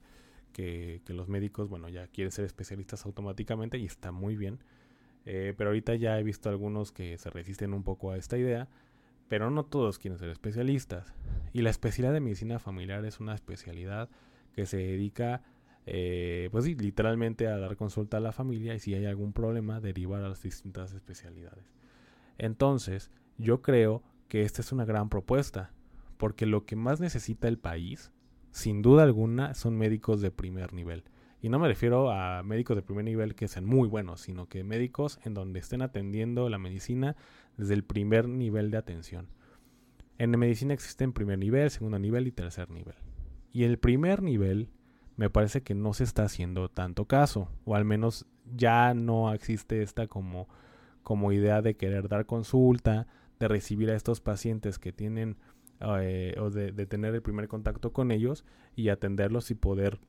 [0.53, 4.59] que, los médicos, bueno, ya quieren ser especialistas automáticamente y está muy bien.
[5.25, 8.69] Eh, pero ahorita ya he visto algunos que se resisten un poco a esta idea,
[9.27, 11.13] pero no todos quieren ser especialistas.
[11.51, 14.09] Y la especialidad de medicina familiar es una especialidad
[14.53, 15.41] que se dedica
[15.85, 19.79] eh, pues sí, literalmente a dar consulta a la familia y si hay algún problema
[19.79, 21.71] derivar a las distintas especialidades.
[22.37, 25.71] Entonces, yo creo que esta es una gran propuesta,
[26.17, 28.11] porque lo que más necesita el país,
[28.51, 31.03] sin duda alguna, son médicos de primer nivel.
[31.41, 34.63] Y no me refiero a médicos de primer nivel que sean muy buenos, sino que
[34.63, 37.15] médicos en donde estén atendiendo la medicina
[37.57, 39.27] desde el primer nivel de atención.
[40.17, 42.95] En medicina existen primer nivel, segundo nivel y tercer nivel.
[43.51, 44.69] Y el primer nivel
[45.17, 48.25] me parece que no se está haciendo tanto caso, o al menos
[48.55, 50.47] ya no existe esta como,
[51.03, 53.07] como idea de querer dar consulta,
[53.39, 55.37] de recibir a estos pacientes que tienen
[55.81, 59.99] eh, o de, tener el primer contacto con ellos y atenderlos y poder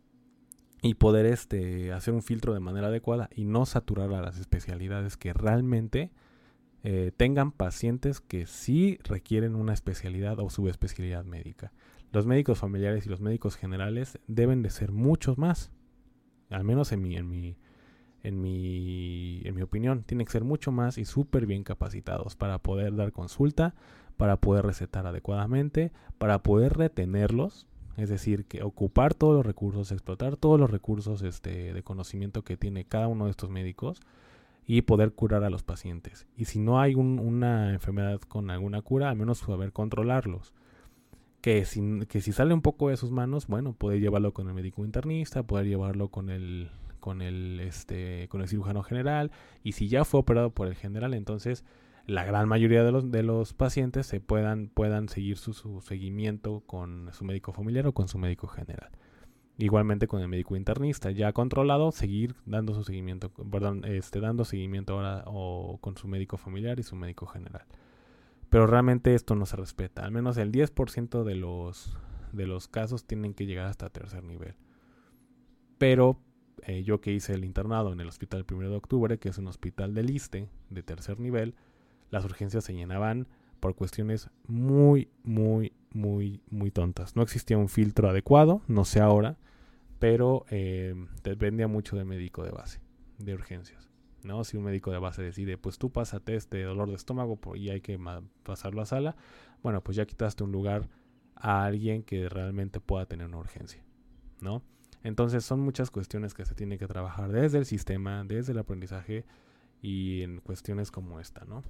[0.83, 5.17] y poder este hacer un filtro de manera adecuada y no saturar a las especialidades
[5.17, 6.13] que realmente
[6.85, 11.73] eh, tengan pacientes que sí requieren una especialidad o subespecialidad médica.
[12.13, 15.71] Los médicos familiares y los médicos generales deben de ser muchos más.
[16.51, 17.57] Al menos en mi, en mi,
[18.23, 22.59] en mi, en mi opinión, tienen que ser mucho más y súper bien capacitados para
[22.59, 23.75] poder dar consulta,
[24.17, 27.67] para poder recetar adecuadamente, para poder retenerlos,
[27.97, 32.57] es decir, que ocupar todos los recursos, explotar todos los recursos este, de conocimiento que
[32.57, 34.01] tiene cada uno de estos médicos
[34.67, 36.27] y poder curar a los pacientes.
[36.37, 40.53] Y si no hay una enfermedad con alguna cura, al menos saber controlarlos
[41.47, 44.55] que si, que si sale un poco de sus manos, bueno, puede llevarlo con el
[44.55, 49.31] médico internista, puede llevarlo con el, con el, este, con el cirujano general,
[49.63, 51.65] y si ya fue operado por el general, entonces
[52.05, 56.65] la gran mayoría de los, de los pacientes se puedan, puedan seguir su, su seguimiento
[56.67, 58.91] con su médico familiar o con su médico general.
[59.57, 64.95] Igualmente con el médico internista, ya controlado, seguir dando su seguimiento, perdón, este, dando seguimiento
[64.95, 67.67] ahora o con su médico familiar y su médico general.
[68.51, 70.05] Pero realmente esto no se respeta.
[70.05, 71.97] Al menos el 10% de los,
[72.33, 74.55] de los casos tienen que llegar hasta tercer nivel.
[75.79, 76.21] Pero
[76.63, 79.49] eh, yo que hice el internado en el hospital 1 de octubre, que es un
[79.49, 81.55] hospital de liste de tercer nivel,
[82.11, 83.27] las urgencias se llenaban
[83.61, 87.17] por cuestiones muy, muy, muy, muy tontas.
[87.17, 89.39] No existía un filtro adecuado, no sé ahora,
[89.99, 92.81] pero eh, dependía mucho del médico de base,
[93.19, 93.91] de urgencias.
[94.27, 94.45] ¿No?
[94.45, 97.81] Si un médico de base decide, pues tú pásate este dolor de estómago y hay
[97.81, 97.99] que
[98.43, 99.17] pasarlo a sala,
[99.63, 100.89] bueno, pues ya quitaste un lugar
[101.35, 103.83] a alguien que realmente pueda tener una urgencia,
[104.41, 104.63] ¿no?
[105.03, 109.25] Entonces son muchas cuestiones que se tiene que trabajar desde el sistema, desde el aprendizaje
[109.81, 111.63] y en cuestiones como esta, ¿no?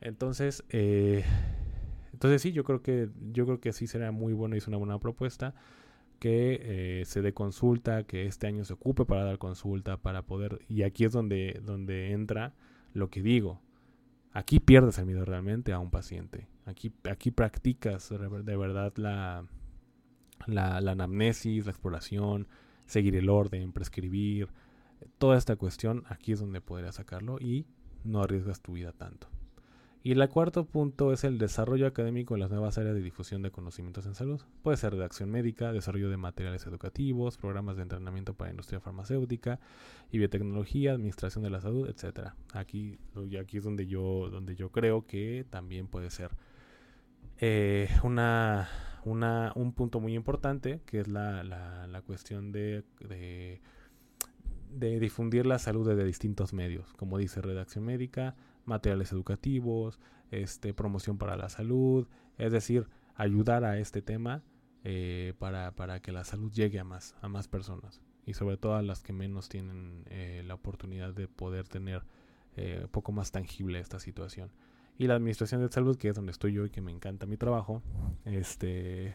[0.00, 1.24] Entonces, eh,
[2.12, 4.78] entonces sí, yo creo que yo creo que sí será muy bueno y es una
[4.78, 5.54] buena propuesta
[6.22, 10.60] que eh, se dé consulta, que este año se ocupe para dar consulta, para poder,
[10.68, 12.54] y aquí es donde, donde entra
[12.94, 13.60] lo que digo.
[14.30, 16.46] Aquí pierdes el miedo realmente a un paciente.
[16.64, 19.48] Aquí, aquí practicas de verdad la,
[20.46, 22.46] la, la anamnesis, la exploración,
[22.86, 24.46] seguir el orden, prescribir,
[25.18, 27.66] toda esta cuestión, aquí es donde podrías sacarlo y
[28.04, 29.26] no arriesgas tu vida tanto.
[30.04, 33.52] Y el cuarto punto es el desarrollo académico en las nuevas áreas de difusión de
[33.52, 34.40] conocimientos en salud.
[34.62, 39.60] Puede ser redacción médica, desarrollo de materiales educativos, programas de entrenamiento para industria farmacéutica
[40.10, 42.34] y biotecnología, administración de la salud, etcétera.
[42.52, 42.98] Aquí,
[43.40, 46.32] aquí es donde yo, donde yo creo que también puede ser
[47.38, 48.68] eh, una,
[49.04, 53.60] una, un punto muy importante, que es la, la, la cuestión de, de,
[54.72, 58.34] de difundir la salud desde distintos medios, como dice redacción médica,
[58.64, 59.98] materiales educativos,
[60.30, 64.42] este, promoción para la salud, es decir, ayudar a este tema
[64.84, 68.76] eh, para, para, que la salud llegue a más, a más personas y sobre todo
[68.76, 72.02] a las que menos tienen eh, la oportunidad de poder tener
[72.56, 74.50] eh, poco más tangible esta situación.
[74.98, 77.36] Y la administración de salud, que es donde estoy yo y que me encanta mi
[77.36, 77.82] trabajo,
[78.24, 79.14] este,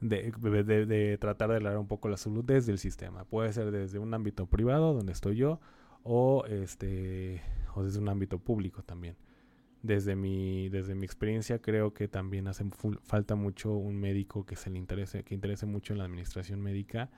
[0.00, 3.24] de, de, tratar de lograr un poco la salud desde el sistema.
[3.24, 5.60] Puede ser desde un ámbito privado, donde estoy yo,
[6.06, 7.42] o este
[7.74, 9.16] o desde un ámbito público también.
[9.82, 12.64] Desde mi, desde mi experiencia creo que también hace
[13.02, 17.10] falta mucho un médico que se le interese, que interese mucho en la administración médica,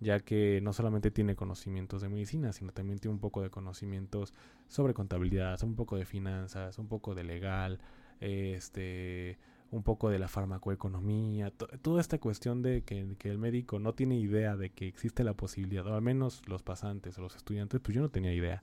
[0.00, 4.34] ya que no solamente tiene conocimientos de medicina, sino también tiene un poco de conocimientos
[4.68, 7.80] sobre contabilidad, un poco de finanzas, un poco de legal,
[8.20, 9.38] este,
[9.74, 14.56] un poco de la farmacoeconomía, toda esta cuestión de que, el médico no tiene idea
[14.56, 18.08] de que existe la posibilidad, o al menos los pasantes los estudiantes, pues yo no
[18.08, 18.62] tenía idea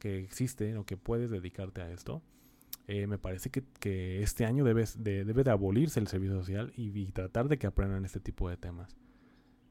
[0.00, 2.20] que existe o que puedes dedicarte a esto,
[2.88, 7.06] eh, me parece que, este año debes de, debe de abolirse el servicio social y,
[7.12, 8.96] tratar de que aprendan este tipo de temas.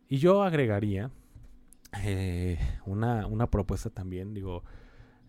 [0.08, 1.12] Y yo agregaría
[2.04, 4.64] eh, una, una, propuesta también, digo,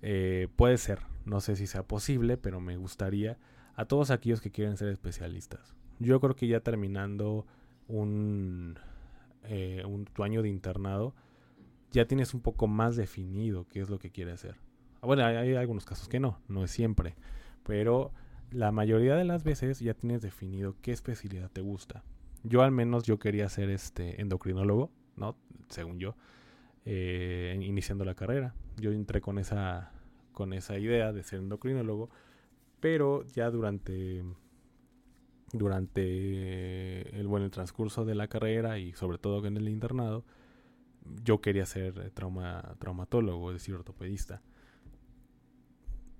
[0.01, 3.37] eh, puede ser, no sé si sea posible, pero me gustaría
[3.77, 5.75] a todos aquellos que quieren ser especialistas.
[5.99, 7.47] Yo creo que ya terminando
[7.89, 8.79] un,
[9.87, 11.15] un tu año de internado,
[11.95, 14.57] ya tienes un poco más definido qué es lo que quieres hacer.
[15.01, 17.15] Bueno, hay, algunos casos que no, no es siempre.
[17.63, 18.13] Pero
[18.51, 22.03] la mayoría de las veces ya tienes definido qué especialidad te gusta.
[22.43, 25.37] Yo al menos yo quería ser este endocrinólogo, ¿no?
[25.69, 26.17] Según yo,
[26.85, 28.55] eh, iniciando la carrera.
[28.77, 29.93] Yo entré con esa,
[30.33, 32.11] con esa idea de ser endocrinólogo,
[32.85, 34.23] pero ya durante
[35.55, 40.27] durante el bueno transcurso de la carrera y sobre todo en el internado,
[41.23, 44.43] yo quería ser trauma, traumatólogo, es decir, ortopedista.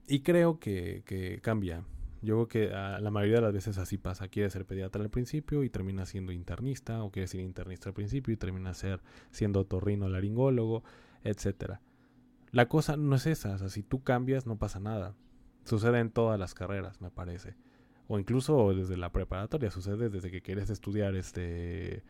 [0.09, 1.85] Y creo que, cambia.
[2.23, 4.29] Yo creo que la mayoría de las veces así pasa.
[4.29, 8.33] Quiere ser pediatra al principio y termina siendo internista, o quiere ser internista al principio
[8.33, 10.83] y termina ser, siendo torrino laringólogo,
[11.25, 11.83] etcétera.
[12.53, 15.15] La cosa no es esa, si tú cambias no pasa nada.
[15.65, 17.57] Sucede en todas las carreras, me parece.
[18.07, 22.03] O incluso desde la preparatoria, sucede desde que quieres estudiar este,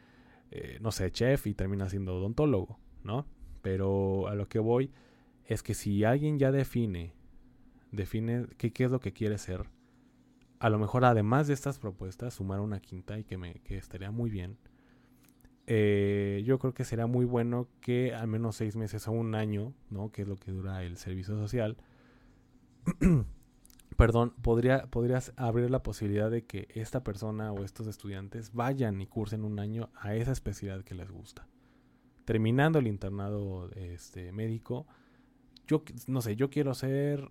[0.51, 3.27] eh, no sé, chef y terminas siendo odontólogo, ¿no?
[3.63, 4.93] Pero a lo que voy
[5.47, 7.13] es que si alguien ya define
[7.95, 9.65] define qué, es lo que quiere ser.
[10.59, 14.11] A lo mejor además de estas propuestas, sumar una quinta y que, me, que estaría
[14.11, 14.59] muy bien.
[15.67, 19.73] Eh, yo creo que será muy bueno que al menos seis meses o un año,
[19.91, 20.11] ¿no?
[20.11, 21.77] Que es lo que dura el servicio social.
[23.97, 29.07] perdón, podría, podrías abrir la posibilidad de que esta persona o estos estudiantes vayan y
[29.07, 31.47] cursen un año a esa especialidad que les gusta.
[32.25, 34.87] Terminando el internado este, médico,
[35.67, 37.31] yo no sé, yo quiero ser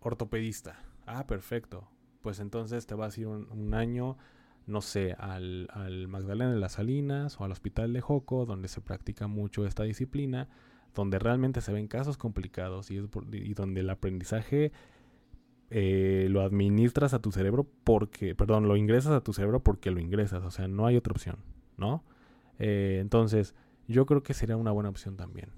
[0.00, 0.78] ortopedista.
[1.06, 1.88] Ah, perfecto.
[2.22, 4.16] Pues entonces te vas a ir un, año,
[4.66, 8.80] no sé, al, al, Magdalena de las Salinas o al Hospital de Joco, donde se
[8.80, 10.48] practica mucho esta disciplina,
[10.94, 14.72] donde realmente se ven casos complicados y, es y donde el aprendizaje
[15.70, 20.00] eh, lo administras a tu cerebro porque, perdón, lo ingresas a tu cerebro porque lo
[20.00, 21.36] ingresas, o sea, no hay otra opción,
[21.76, 22.04] ¿no?
[22.58, 23.54] Eh, entonces,
[23.88, 25.50] yo creo que sería una buena opción también.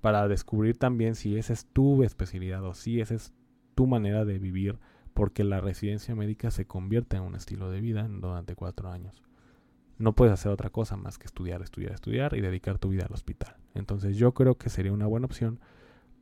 [0.00, 3.34] Para descubrir también si esa es tu especialidad o si esa es
[3.74, 4.78] tu manera de vivir,
[5.14, 9.22] porque la residencia médica se convierte en un estilo de vida durante cuatro años.
[9.98, 13.12] No puedes hacer otra cosa más que estudiar, estudiar, estudiar y dedicar tu vida al
[13.12, 13.56] hospital.
[13.74, 15.58] Entonces yo creo que sería una buena opción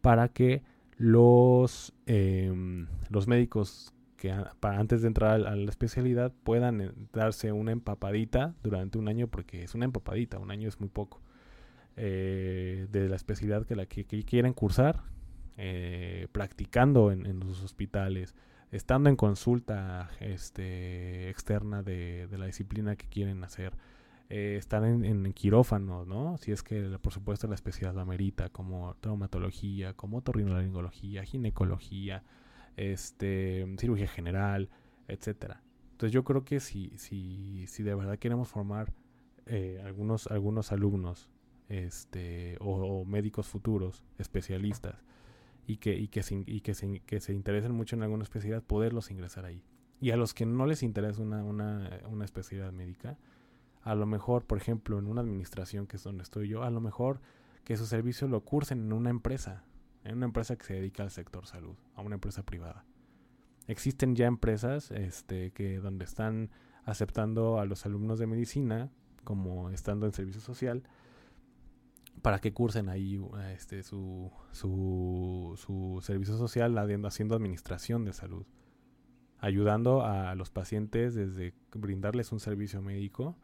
[0.00, 0.62] para que
[0.96, 7.52] los, em, los médicos que para antes de entrar a la especialidad puedan eh, darse
[7.52, 11.20] una empapadita durante un año, porque es una empapadita, un año es muy poco,
[11.96, 15.02] eh, de la especialidad que, la que, quieren cursar,
[15.58, 18.34] eh, practicando en, en, los hospitales,
[18.70, 23.74] estando en consulta este, externa de, de la disciplina que quieren hacer.
[24.28, 26.36] Estar en, en, quirófano, ¿no?
[26.38, 32.24] Si es que, por supuesto, la especialidad la merita, como traumatología, como otorrinolaringología, ginecología,
[32.76, 34.68] este, cirugía general,
[35.08, 35.62] etcétera.
[35.92, 38.92] Entonces yo creo que si, si, si de verdad queremos formar
[39.46, 41.30] eh, algunos, algunos alumnos
[41.68, 45.02] este, o, médicos futuros, especialistas,
[45.66, 48.62] y que, y, que se, y que, se, que se interesen mucho en alguna especialidad,
[48.62, 49.64] poderlos ingresar ahí.
[50.00, 53.18] Y a los que no les interesa una, una, una especialidad médica,
[53.86, 56.80] a lo mejor, por ejemplo, en una administración que es donde estoy yo, a lo
[56.80, 57.20] mejor
[57.62, 59.62] que su servicio lo cursen en una empresa,
[60.02, 62.84] en una empresa que se dedica al sector salud, a una empresa privada.
[63.68, 66.50] Existen ya empresas este, que donde están
[66.84, 68.90] aceptando a los alumnos de medicina
[69.22, 70.82] como estando en servicio social
[72.22, 76.76] para que cursen ahí este, su, su, su servicio social
[77.06, 78.46] haciendo administración de salud,
[79.38, 83.36] ayudando a los pacientes desde brindarles un servicio médico,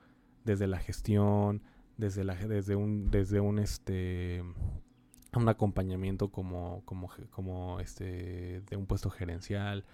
[0.45, 1.62] desde la gestión,
[1.97, 4.43] desde, la, desde un, desde un este,
[5.34, 9.84] un acompañamiento como, como, como este, de un puesto gerencial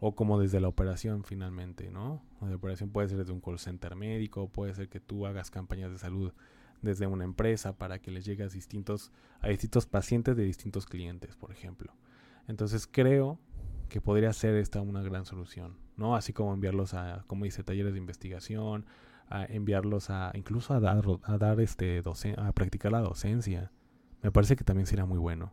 [0.00, 2.22] o como desde la operación finalmente, ¿no?
[2.40, 5.90] La operación puede ser desde un call center médico, puede ser que tú hagas campañas
[5.92, 6.32] de salud
[6.80, 11.36] desde una empresa para que les llegue a distintos, a distintos pacientes de distintos clientes,
[11.36, 11.94] por ejemplo.
[12.48, 13.38] Entonces creo
[13.90, 16.16] que podría ser esta una gran solución, ¿no?
[16.16, 18.86] Así como enviarlos a, como dice, talleres de investigación,
[19.30, 22.02] a enviarlos a, incluso a dar, a dar este,
[22.36, 23.72] a practicar la docencia,
[24.22, 25.52] me parece que también sería muy bueno.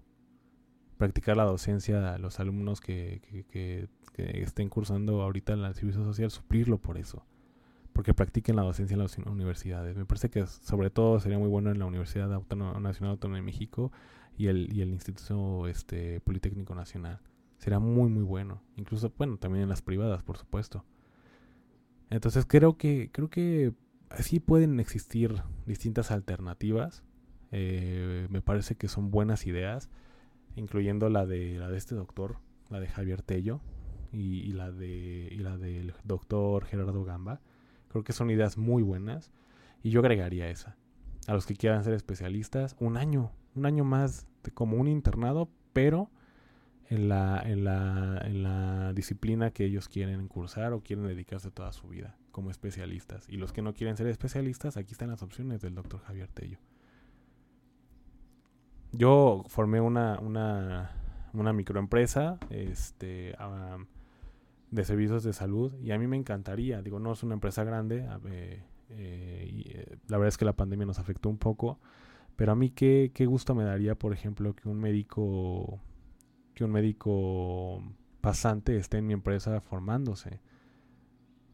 [0.98, 6.32] Practicar la docencia a los alumnos que, que, estén cursando ahorita en el servicio social,
[6.32, 7.24] suplirlo por eso.
[7.94, 9.96] Porque practiquen la docencia en las universidades.
[9.96, 13.92] Me parece que sobre todo sería muy bueno en la Universidad Nacional Autónoma de México
[14.36, 17.20] y el, y el Instituto este, Politécnico Nacional.
[17.60, 18.62] Sería muy, muy bueno.
[18.76, 20.84] Incluso, bueno, también en las privadas, por supuesto.
[22.10, 23.74] Entonces creo que, creo que
[24.10, 27.04] así pueden existir distintas alternativas
[27.52, 29.90] eh, me parece que son buenas ideas,
[30.56, 32.38] incluyendo la de, la de este doctor,
[32.70, 33.62] la de Javier Tello
[34.12, 37.42] y, la, de, y la del doctor Gerardo Gamba.
[37.90, 39.32] Creo que son ideas muy buenas
[39.84, 40.76] y yo agregaría esa.
[41.28, 45.50] A los que quieran ser especialistas, un año, un año más de como un internado,
[45.74, 46.10] pero
[46.90, 51.72] en la, en la, en la disciplina que ellos quieren cursar o quieren dedicarse toda
[51.74, 53.28] su vida como especialistas.
[53.30, 56.60] Y los que no quieren ser especialistas, aquí están las opciones del doctor Javier Tello.
[58.92, 60.92] Yo formé una, una,
[61.34, 63.36] una microempresa este,
[64.72, 68.08] de servicios de salud y a mí me encantaría, digo, no es una empresa grande,
[68.30, 71.80] eh, eh, la verdad es que la pandemia nos afectó un poco,
[72.36, 75.82] pero a mí qué, qué gusto me daría, por ejemplo, que un médico,
[76.58, 77.84] que un médico
[78.20, 80.40] pasante esté en mi empresa formándose.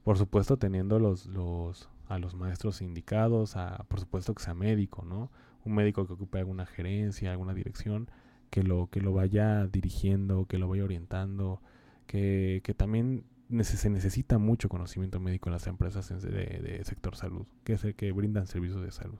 [0.05, 5.03] Por supuesto, teniendo los, los, a los maestros indicados, a, por supuesto que sea médico,
[5.03, 5.29] ¿no?
[5.65, 8.09] un médico que ocupe alguna gerencia, alguna dirección,
[8.49, 11.61] que lo, que lo vaya dirigiendo, que lo vaya orientando,
[12.07, 13.25] que, que también
[13.61, 17.95] se necesita mucho conocimiento médico en las empresas de, de sector salud, que es el
[17.95, 19.19] que brindan servicios de salud.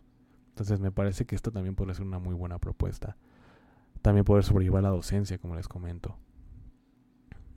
[0.50, 3.18] Entonces me parece que esto también podría ser una muy buena propuesta.
[4.04, 6.18] También poder sobrellevar la docencia, como les comento.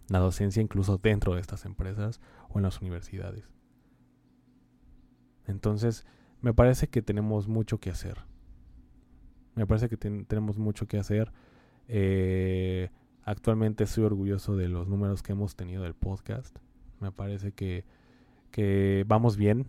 [0.08, 3.50] La docencia incluso dentro de estas empresas o en las universidades.
[5.48, 6.06] Entonces,
[6.40, 8.18] me parece que tenemos mucho que hacer.
[9.56, 11.32] Me parece que tenemos mucho que hacer.
[11.88, 12.90] Eh,
[13.24, 16.56] actualmente estoy orgulloso de los números que hemos tenido del podcast.
[17.00, 17.84] Me parece que,
[18.52, 19.66] que vamos bien.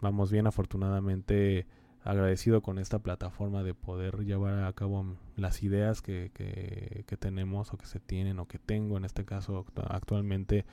[0.00, 1.66] Vamos bien, afortunadamente
[2.06, 7.76] agradecido con esta plataforma de poder llevar a cabo las ideas que, que, tenemos o
[7.76, 10.64] que se tienen o que tengo en este caso actualmente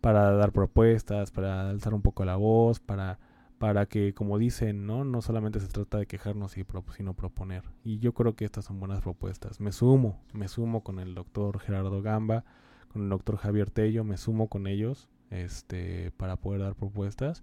[0.00, 3.18] para dar propuestas, para alzar un poco la voz, para
[3.58, 5.04] para que, como dicen, ¿no?
[5.04, 7.62] No solamente se trata de quejarnos, sino proponer.
[7.82, 9.60] Y yo creo que estas son buenas propuestas.
[9.60, 12.44] Me sumo, me sumo con el doctor Gerardo Gamba,
[12.92, 17.42] con el doctor Javier Tello, me sumo con ellos este, para poder dar propuestas.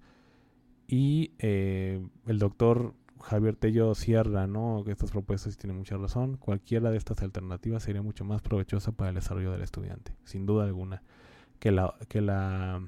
[0.88, 4.84] Y eh, el doctor Javier Tello cierra, ¿no?
[4.88, 6.38] Estas propuestas tienen mucha razón.
[6.38, 10.66] Cualquiera de estas alternativas sería mucho más provechosa para el desarrollo del estudiante, sin duda
[10.66, 11.04] alguna,
[11.60, 12.82] que la que la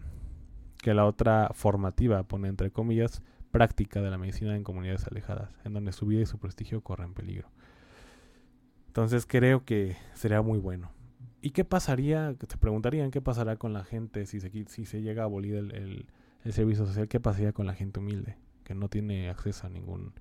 [0.81, 3.21] que la otra formativa, pone entre comillas,
[3.51, 7.13] práctica de la medicina en comunidades alejadas, en donde su vida y su prestigio corren
[7.13, 7.49] peligro.
[8.87, 10.91] Entonces creo que sería muy bueno.
[11.41, 12.33] ¿Y qué pasaría?
[12.35, 16.05] Te preguntarían qué pasará con la gente si se, si se llega a abolir el,
[16.43, 20.13] el servicio social, ¿qué pasaría con la gente humilde que no tiene acceso a ningún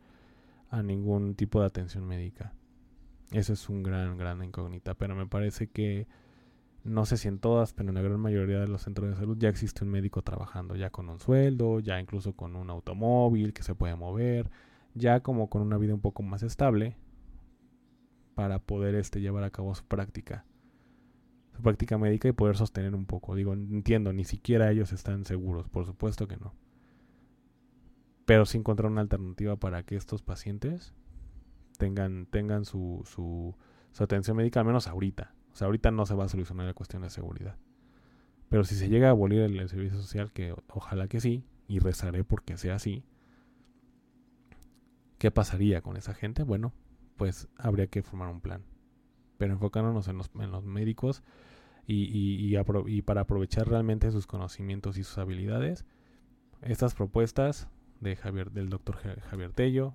[0.70, 2.53] a ningún tipo de atención médica?
[3.30, 6.07] Eso es un gran gran incógnita, pero me parece que
[6.84, 9.36] no sé si en todas, pero en la gran mayoría de los centros de salud
[9.38, 13.62] ya existe un médico trabajando, ya con un sueldo, ya incluso con un automóvil que
[13.62, 14.51] se puede mover,
[14.95, 16.97] ya como con una vida un poco más estable
[18.34, 20.45] para poder este llevar a cabo su práctica
[21.55, 23.34] su práctica médica y poder sostener un poco.
[23.34, 26.55] Digo, entiendo, ni siquiera ellos están seguros, por supuesto que no.
[28.24, 30.94] Pero sí encontrar una alternativa para que estos pacientes
[31.78, 33.54] tengan, tengan su, su,
[34.02, 35.34] atención médica, al menos ahorita.
[35.52, 37.56] O sea, ahorita no se va a solucionar la cuestión de seguridad.
[38.48, 42.24] Pero si se llega a abolir el, servicio social, que ojalá que sí, y rezaré
[42.24, 43.04] porque sea así,
[45.18, 46.42] ¿qué pasaría con esa gente?
[46.42, 46.72] Bueno,
[47.16, 48.64] pues habría que formar un plan
[49.42, 51.24] pero enfocándonos en los, en los médicos
[51.84, 55.84] y, y, y, para aprovechar realmente sus conocimientos y sus habilidades.
[56.60, 57.68] Estas propuestas
[58.03, 59.94] de Javier, del doctor Javier Tello,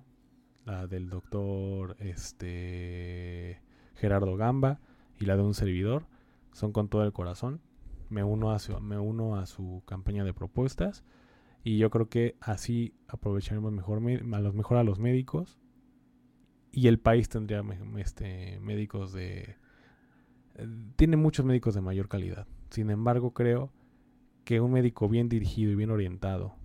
[0.64, 3.60] la del doctor este,
[3.94, 4.80] Gerardo Gamba
[5.20, 6.06] y la de un servidor
[6.52, 7.60] son con todo el corazón.
[8.08, 11.04] Me uno a su, me uno a su campaña de propuestas
[11.62, 15.58] y yo creo que así aprovecharemos mejor a los, mejor a los médicos
[16.72, 17.62] y el país tendría
[17.98, 19.56] este, médicos de...
[20.96, 22.46] Tiene muchos médicos de mayor calidad.
[22.70, 23.70] Sin embargo, creo
[24.44, 26.56] que un médico bien dirigido y bien orientado,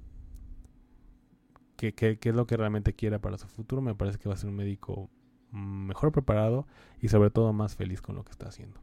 [1.76, 4.38] que, que, es lo que realmente quiera para su futuro, me parece que va a
[4.38, 5.10] ser un médico
[5.52, 6.68] mejor preparado
[7.00, 8.82] y sobre todo más feliz con lo que está haciendo.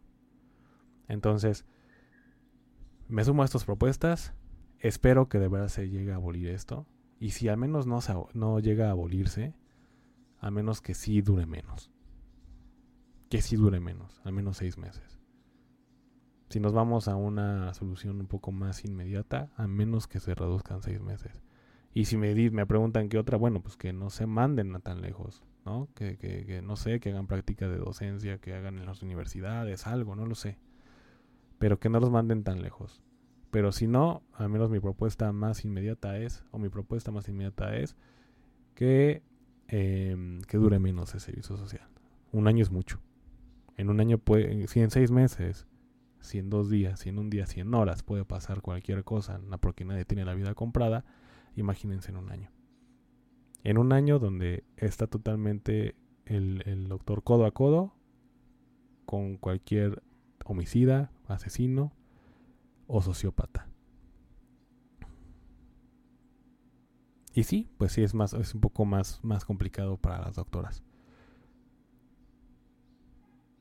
[1.09, 1.64] Entonces,
[3.09, 4.34] me sumo a estas propuestas,
[4.78, 6.86] espero que de verdad se llegue a abolir esto,
[7.18, 8.01] y si al menos no,
[8.34, 9.55] no llega a abolirse,
[10.38, 11.91] a menos que sí dure menos.
[13.28, 15.20] Que sí dure menos, al menos seis meses.
[16.49, 20.82] Si nos vamos a una solución un poco más inmediata, a menos que se reduzcan
[20.82, 21.43] seis meses.
[21.93, 25.01] Y si me, me preguntan qué otra, bueno, pues que no se manden a tan
[25.01, 25.88] lejos, ¿no?
[25.95, 30.14] Que, que, no sé, que hagan práctica de docencia, que hagan en las universidades, algo,
[30.14, 30.59] no lo sé.
[31.59, 33.03] Pero que no los manden tan lejos.
[33.51, 37.76] Pero si no, al menos mi propuesta más inmediata es, o mi propuesta más inmediata
[37.76, 37.97] es,
[38.74, 39.24] que
[39.72, 41.86] Em, que dure menos el servicio social.
[42.32, 43.01] Un año es mucho.
[43.76, 45.68] En un año puede, si en seis meses,
[46.18, 49.41] si en dos días, si en un día, si en horas puede pasar cualquier cosa,
[49.61, 51.05] porque nadie tiene la vida comprada,
[51.57, 52.51] imagínense en un año.
[53.64, 55.94] En un año donde está totalmente
[56.24, 57.94] el, doctor codo a codo
[59.05, 60.03] con cualquier
[60.44, 61.92] homicida, asesino
[62.86, 63.68] o sociópata.
[67.34, 70.82] Y sí, pues sí es más, es un poco más, más complicado para las doctoras.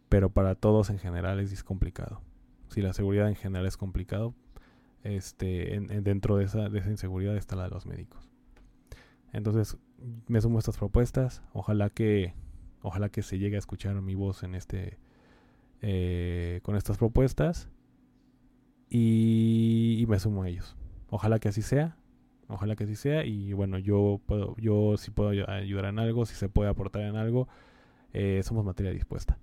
[0.10, 2.22] Pero para todos en general es complicado.
[2.70, 4.34] Si la seguridad en general es complicado,
[5.04, 8.30] este, dentro de esa, de esa inseguridad está la de los médicos.
[9.34, 9.78] Entonces,
[10.28, 11.42] me sumo a estas propuestas.
[11.54, 12.34] Ojalá que,
[12.82, 14.98] ojalá que se llegue a escuchar mi voz en este,
[15.82, 17.70] eh, con estas propuestas.
[18.92, 20.76] y me sumo a ellos.
[21.10, 21.98] Ojalá que así sea.
[22.50, 23.26] Ojalá que así sea.
[23.26, 27.16] Y bueno, yo puedo, yo si puedo ayudar en algo, si se puede aportar en
[27.16, 27.48] algo,
[28.14, 29.38] eh, somos materia dispuesta.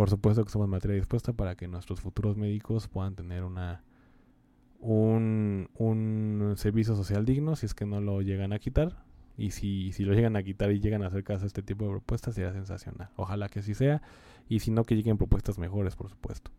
[0.00, 3.84] Por supuesto que somos materia dispuesta para que nuestros futuros médicos puedan tener una
[4.78, 9.04] un, un servicio social digno si es que no lo llegan a quitar.
[9.36, 11.84] Y si, si lo llegan a quitar y llegan a hacer caso a este tipo
[11.84, 13.10] de propuestas, sería sensacional.
[13.16, 14.00] Ojalá que así sea.
[14.48, 16.50] Y si no, que lleguen propuestas mejores, por supuesto.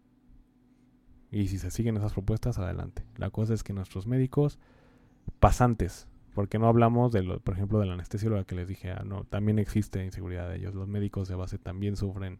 [1.31, 3.07] Y si se siguen esas propuestas, adelante.
[3.17, 4.59] La cosa es que nuestros médicos
[5.39, 9.01] pasantes, porque no hablamos de lo, por ejemplo, de la anestesióloga que les dije, ah,
[9.03, 10.75] no, también existe inseguridad de ellos.
[10.75, 12.37] Los médicos de base también sufren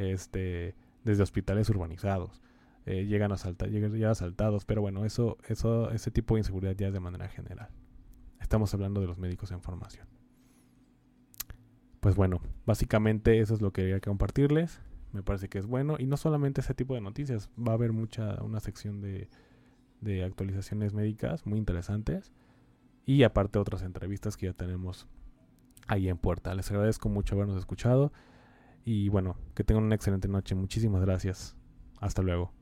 [0.00, 0.74] este
[1.04, 2.42] desde hospitales urbanizados.
[2.86, 6.88] Eh, llegan a saltar, llegan asaltados, pero bueno, eso, eso, ese tipo de inseguridad ya
[6.88, 7.68] es de manera general.
[8.40, 10.06] Estamos hablando de los médicos en formación.
[12.00, 14.80] Pues bueno, básicamente eso es lo que quería compartirles
[15.12, 15.96] me parece que es bueno.
[15.98, 19.28] Y no solamente ese tipo de noticias, va a haber mucha, una sección de,
[20.00, 22.32] de actualizaciones médicas muy interesantes.
[23.06, 25.06] Y aparte otras entrevistas que ya tenemos
[25.88, 26.54] ahí en puerta.
[26.54, 28.12] Les agradezco mucho habernos escuchado.
[28.84, 30.54] Y bueno, que tengan una excelente noche.
[30.54, 31.54] Muchísimas gracias.
[32.00, 32.52] Hasta luego.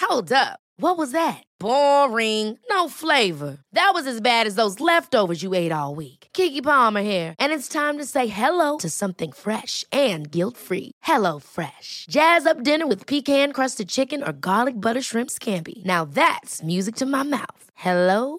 [0.00, 0.58] Hold up.
[0.76, 1.44] What was that?
[1.60, 2.58] Boring.
[2.70, 3.58] No flavor.
[3.74, 6.28] That was as bad as those leftovers you ate all week.
[6.32, 10.92] Kiki Palmer here, and it's time to say hello to something fresh and guilt-free.
[11.02, 12.06] Hello Fresh.
[12.10, 15.84] Jazz up dinner with pecan-crusted chicken or garlic butter shrimp scampi.
[15.84, 17.64] Now that's music to my mouth.
[17.74, 18.38] Hello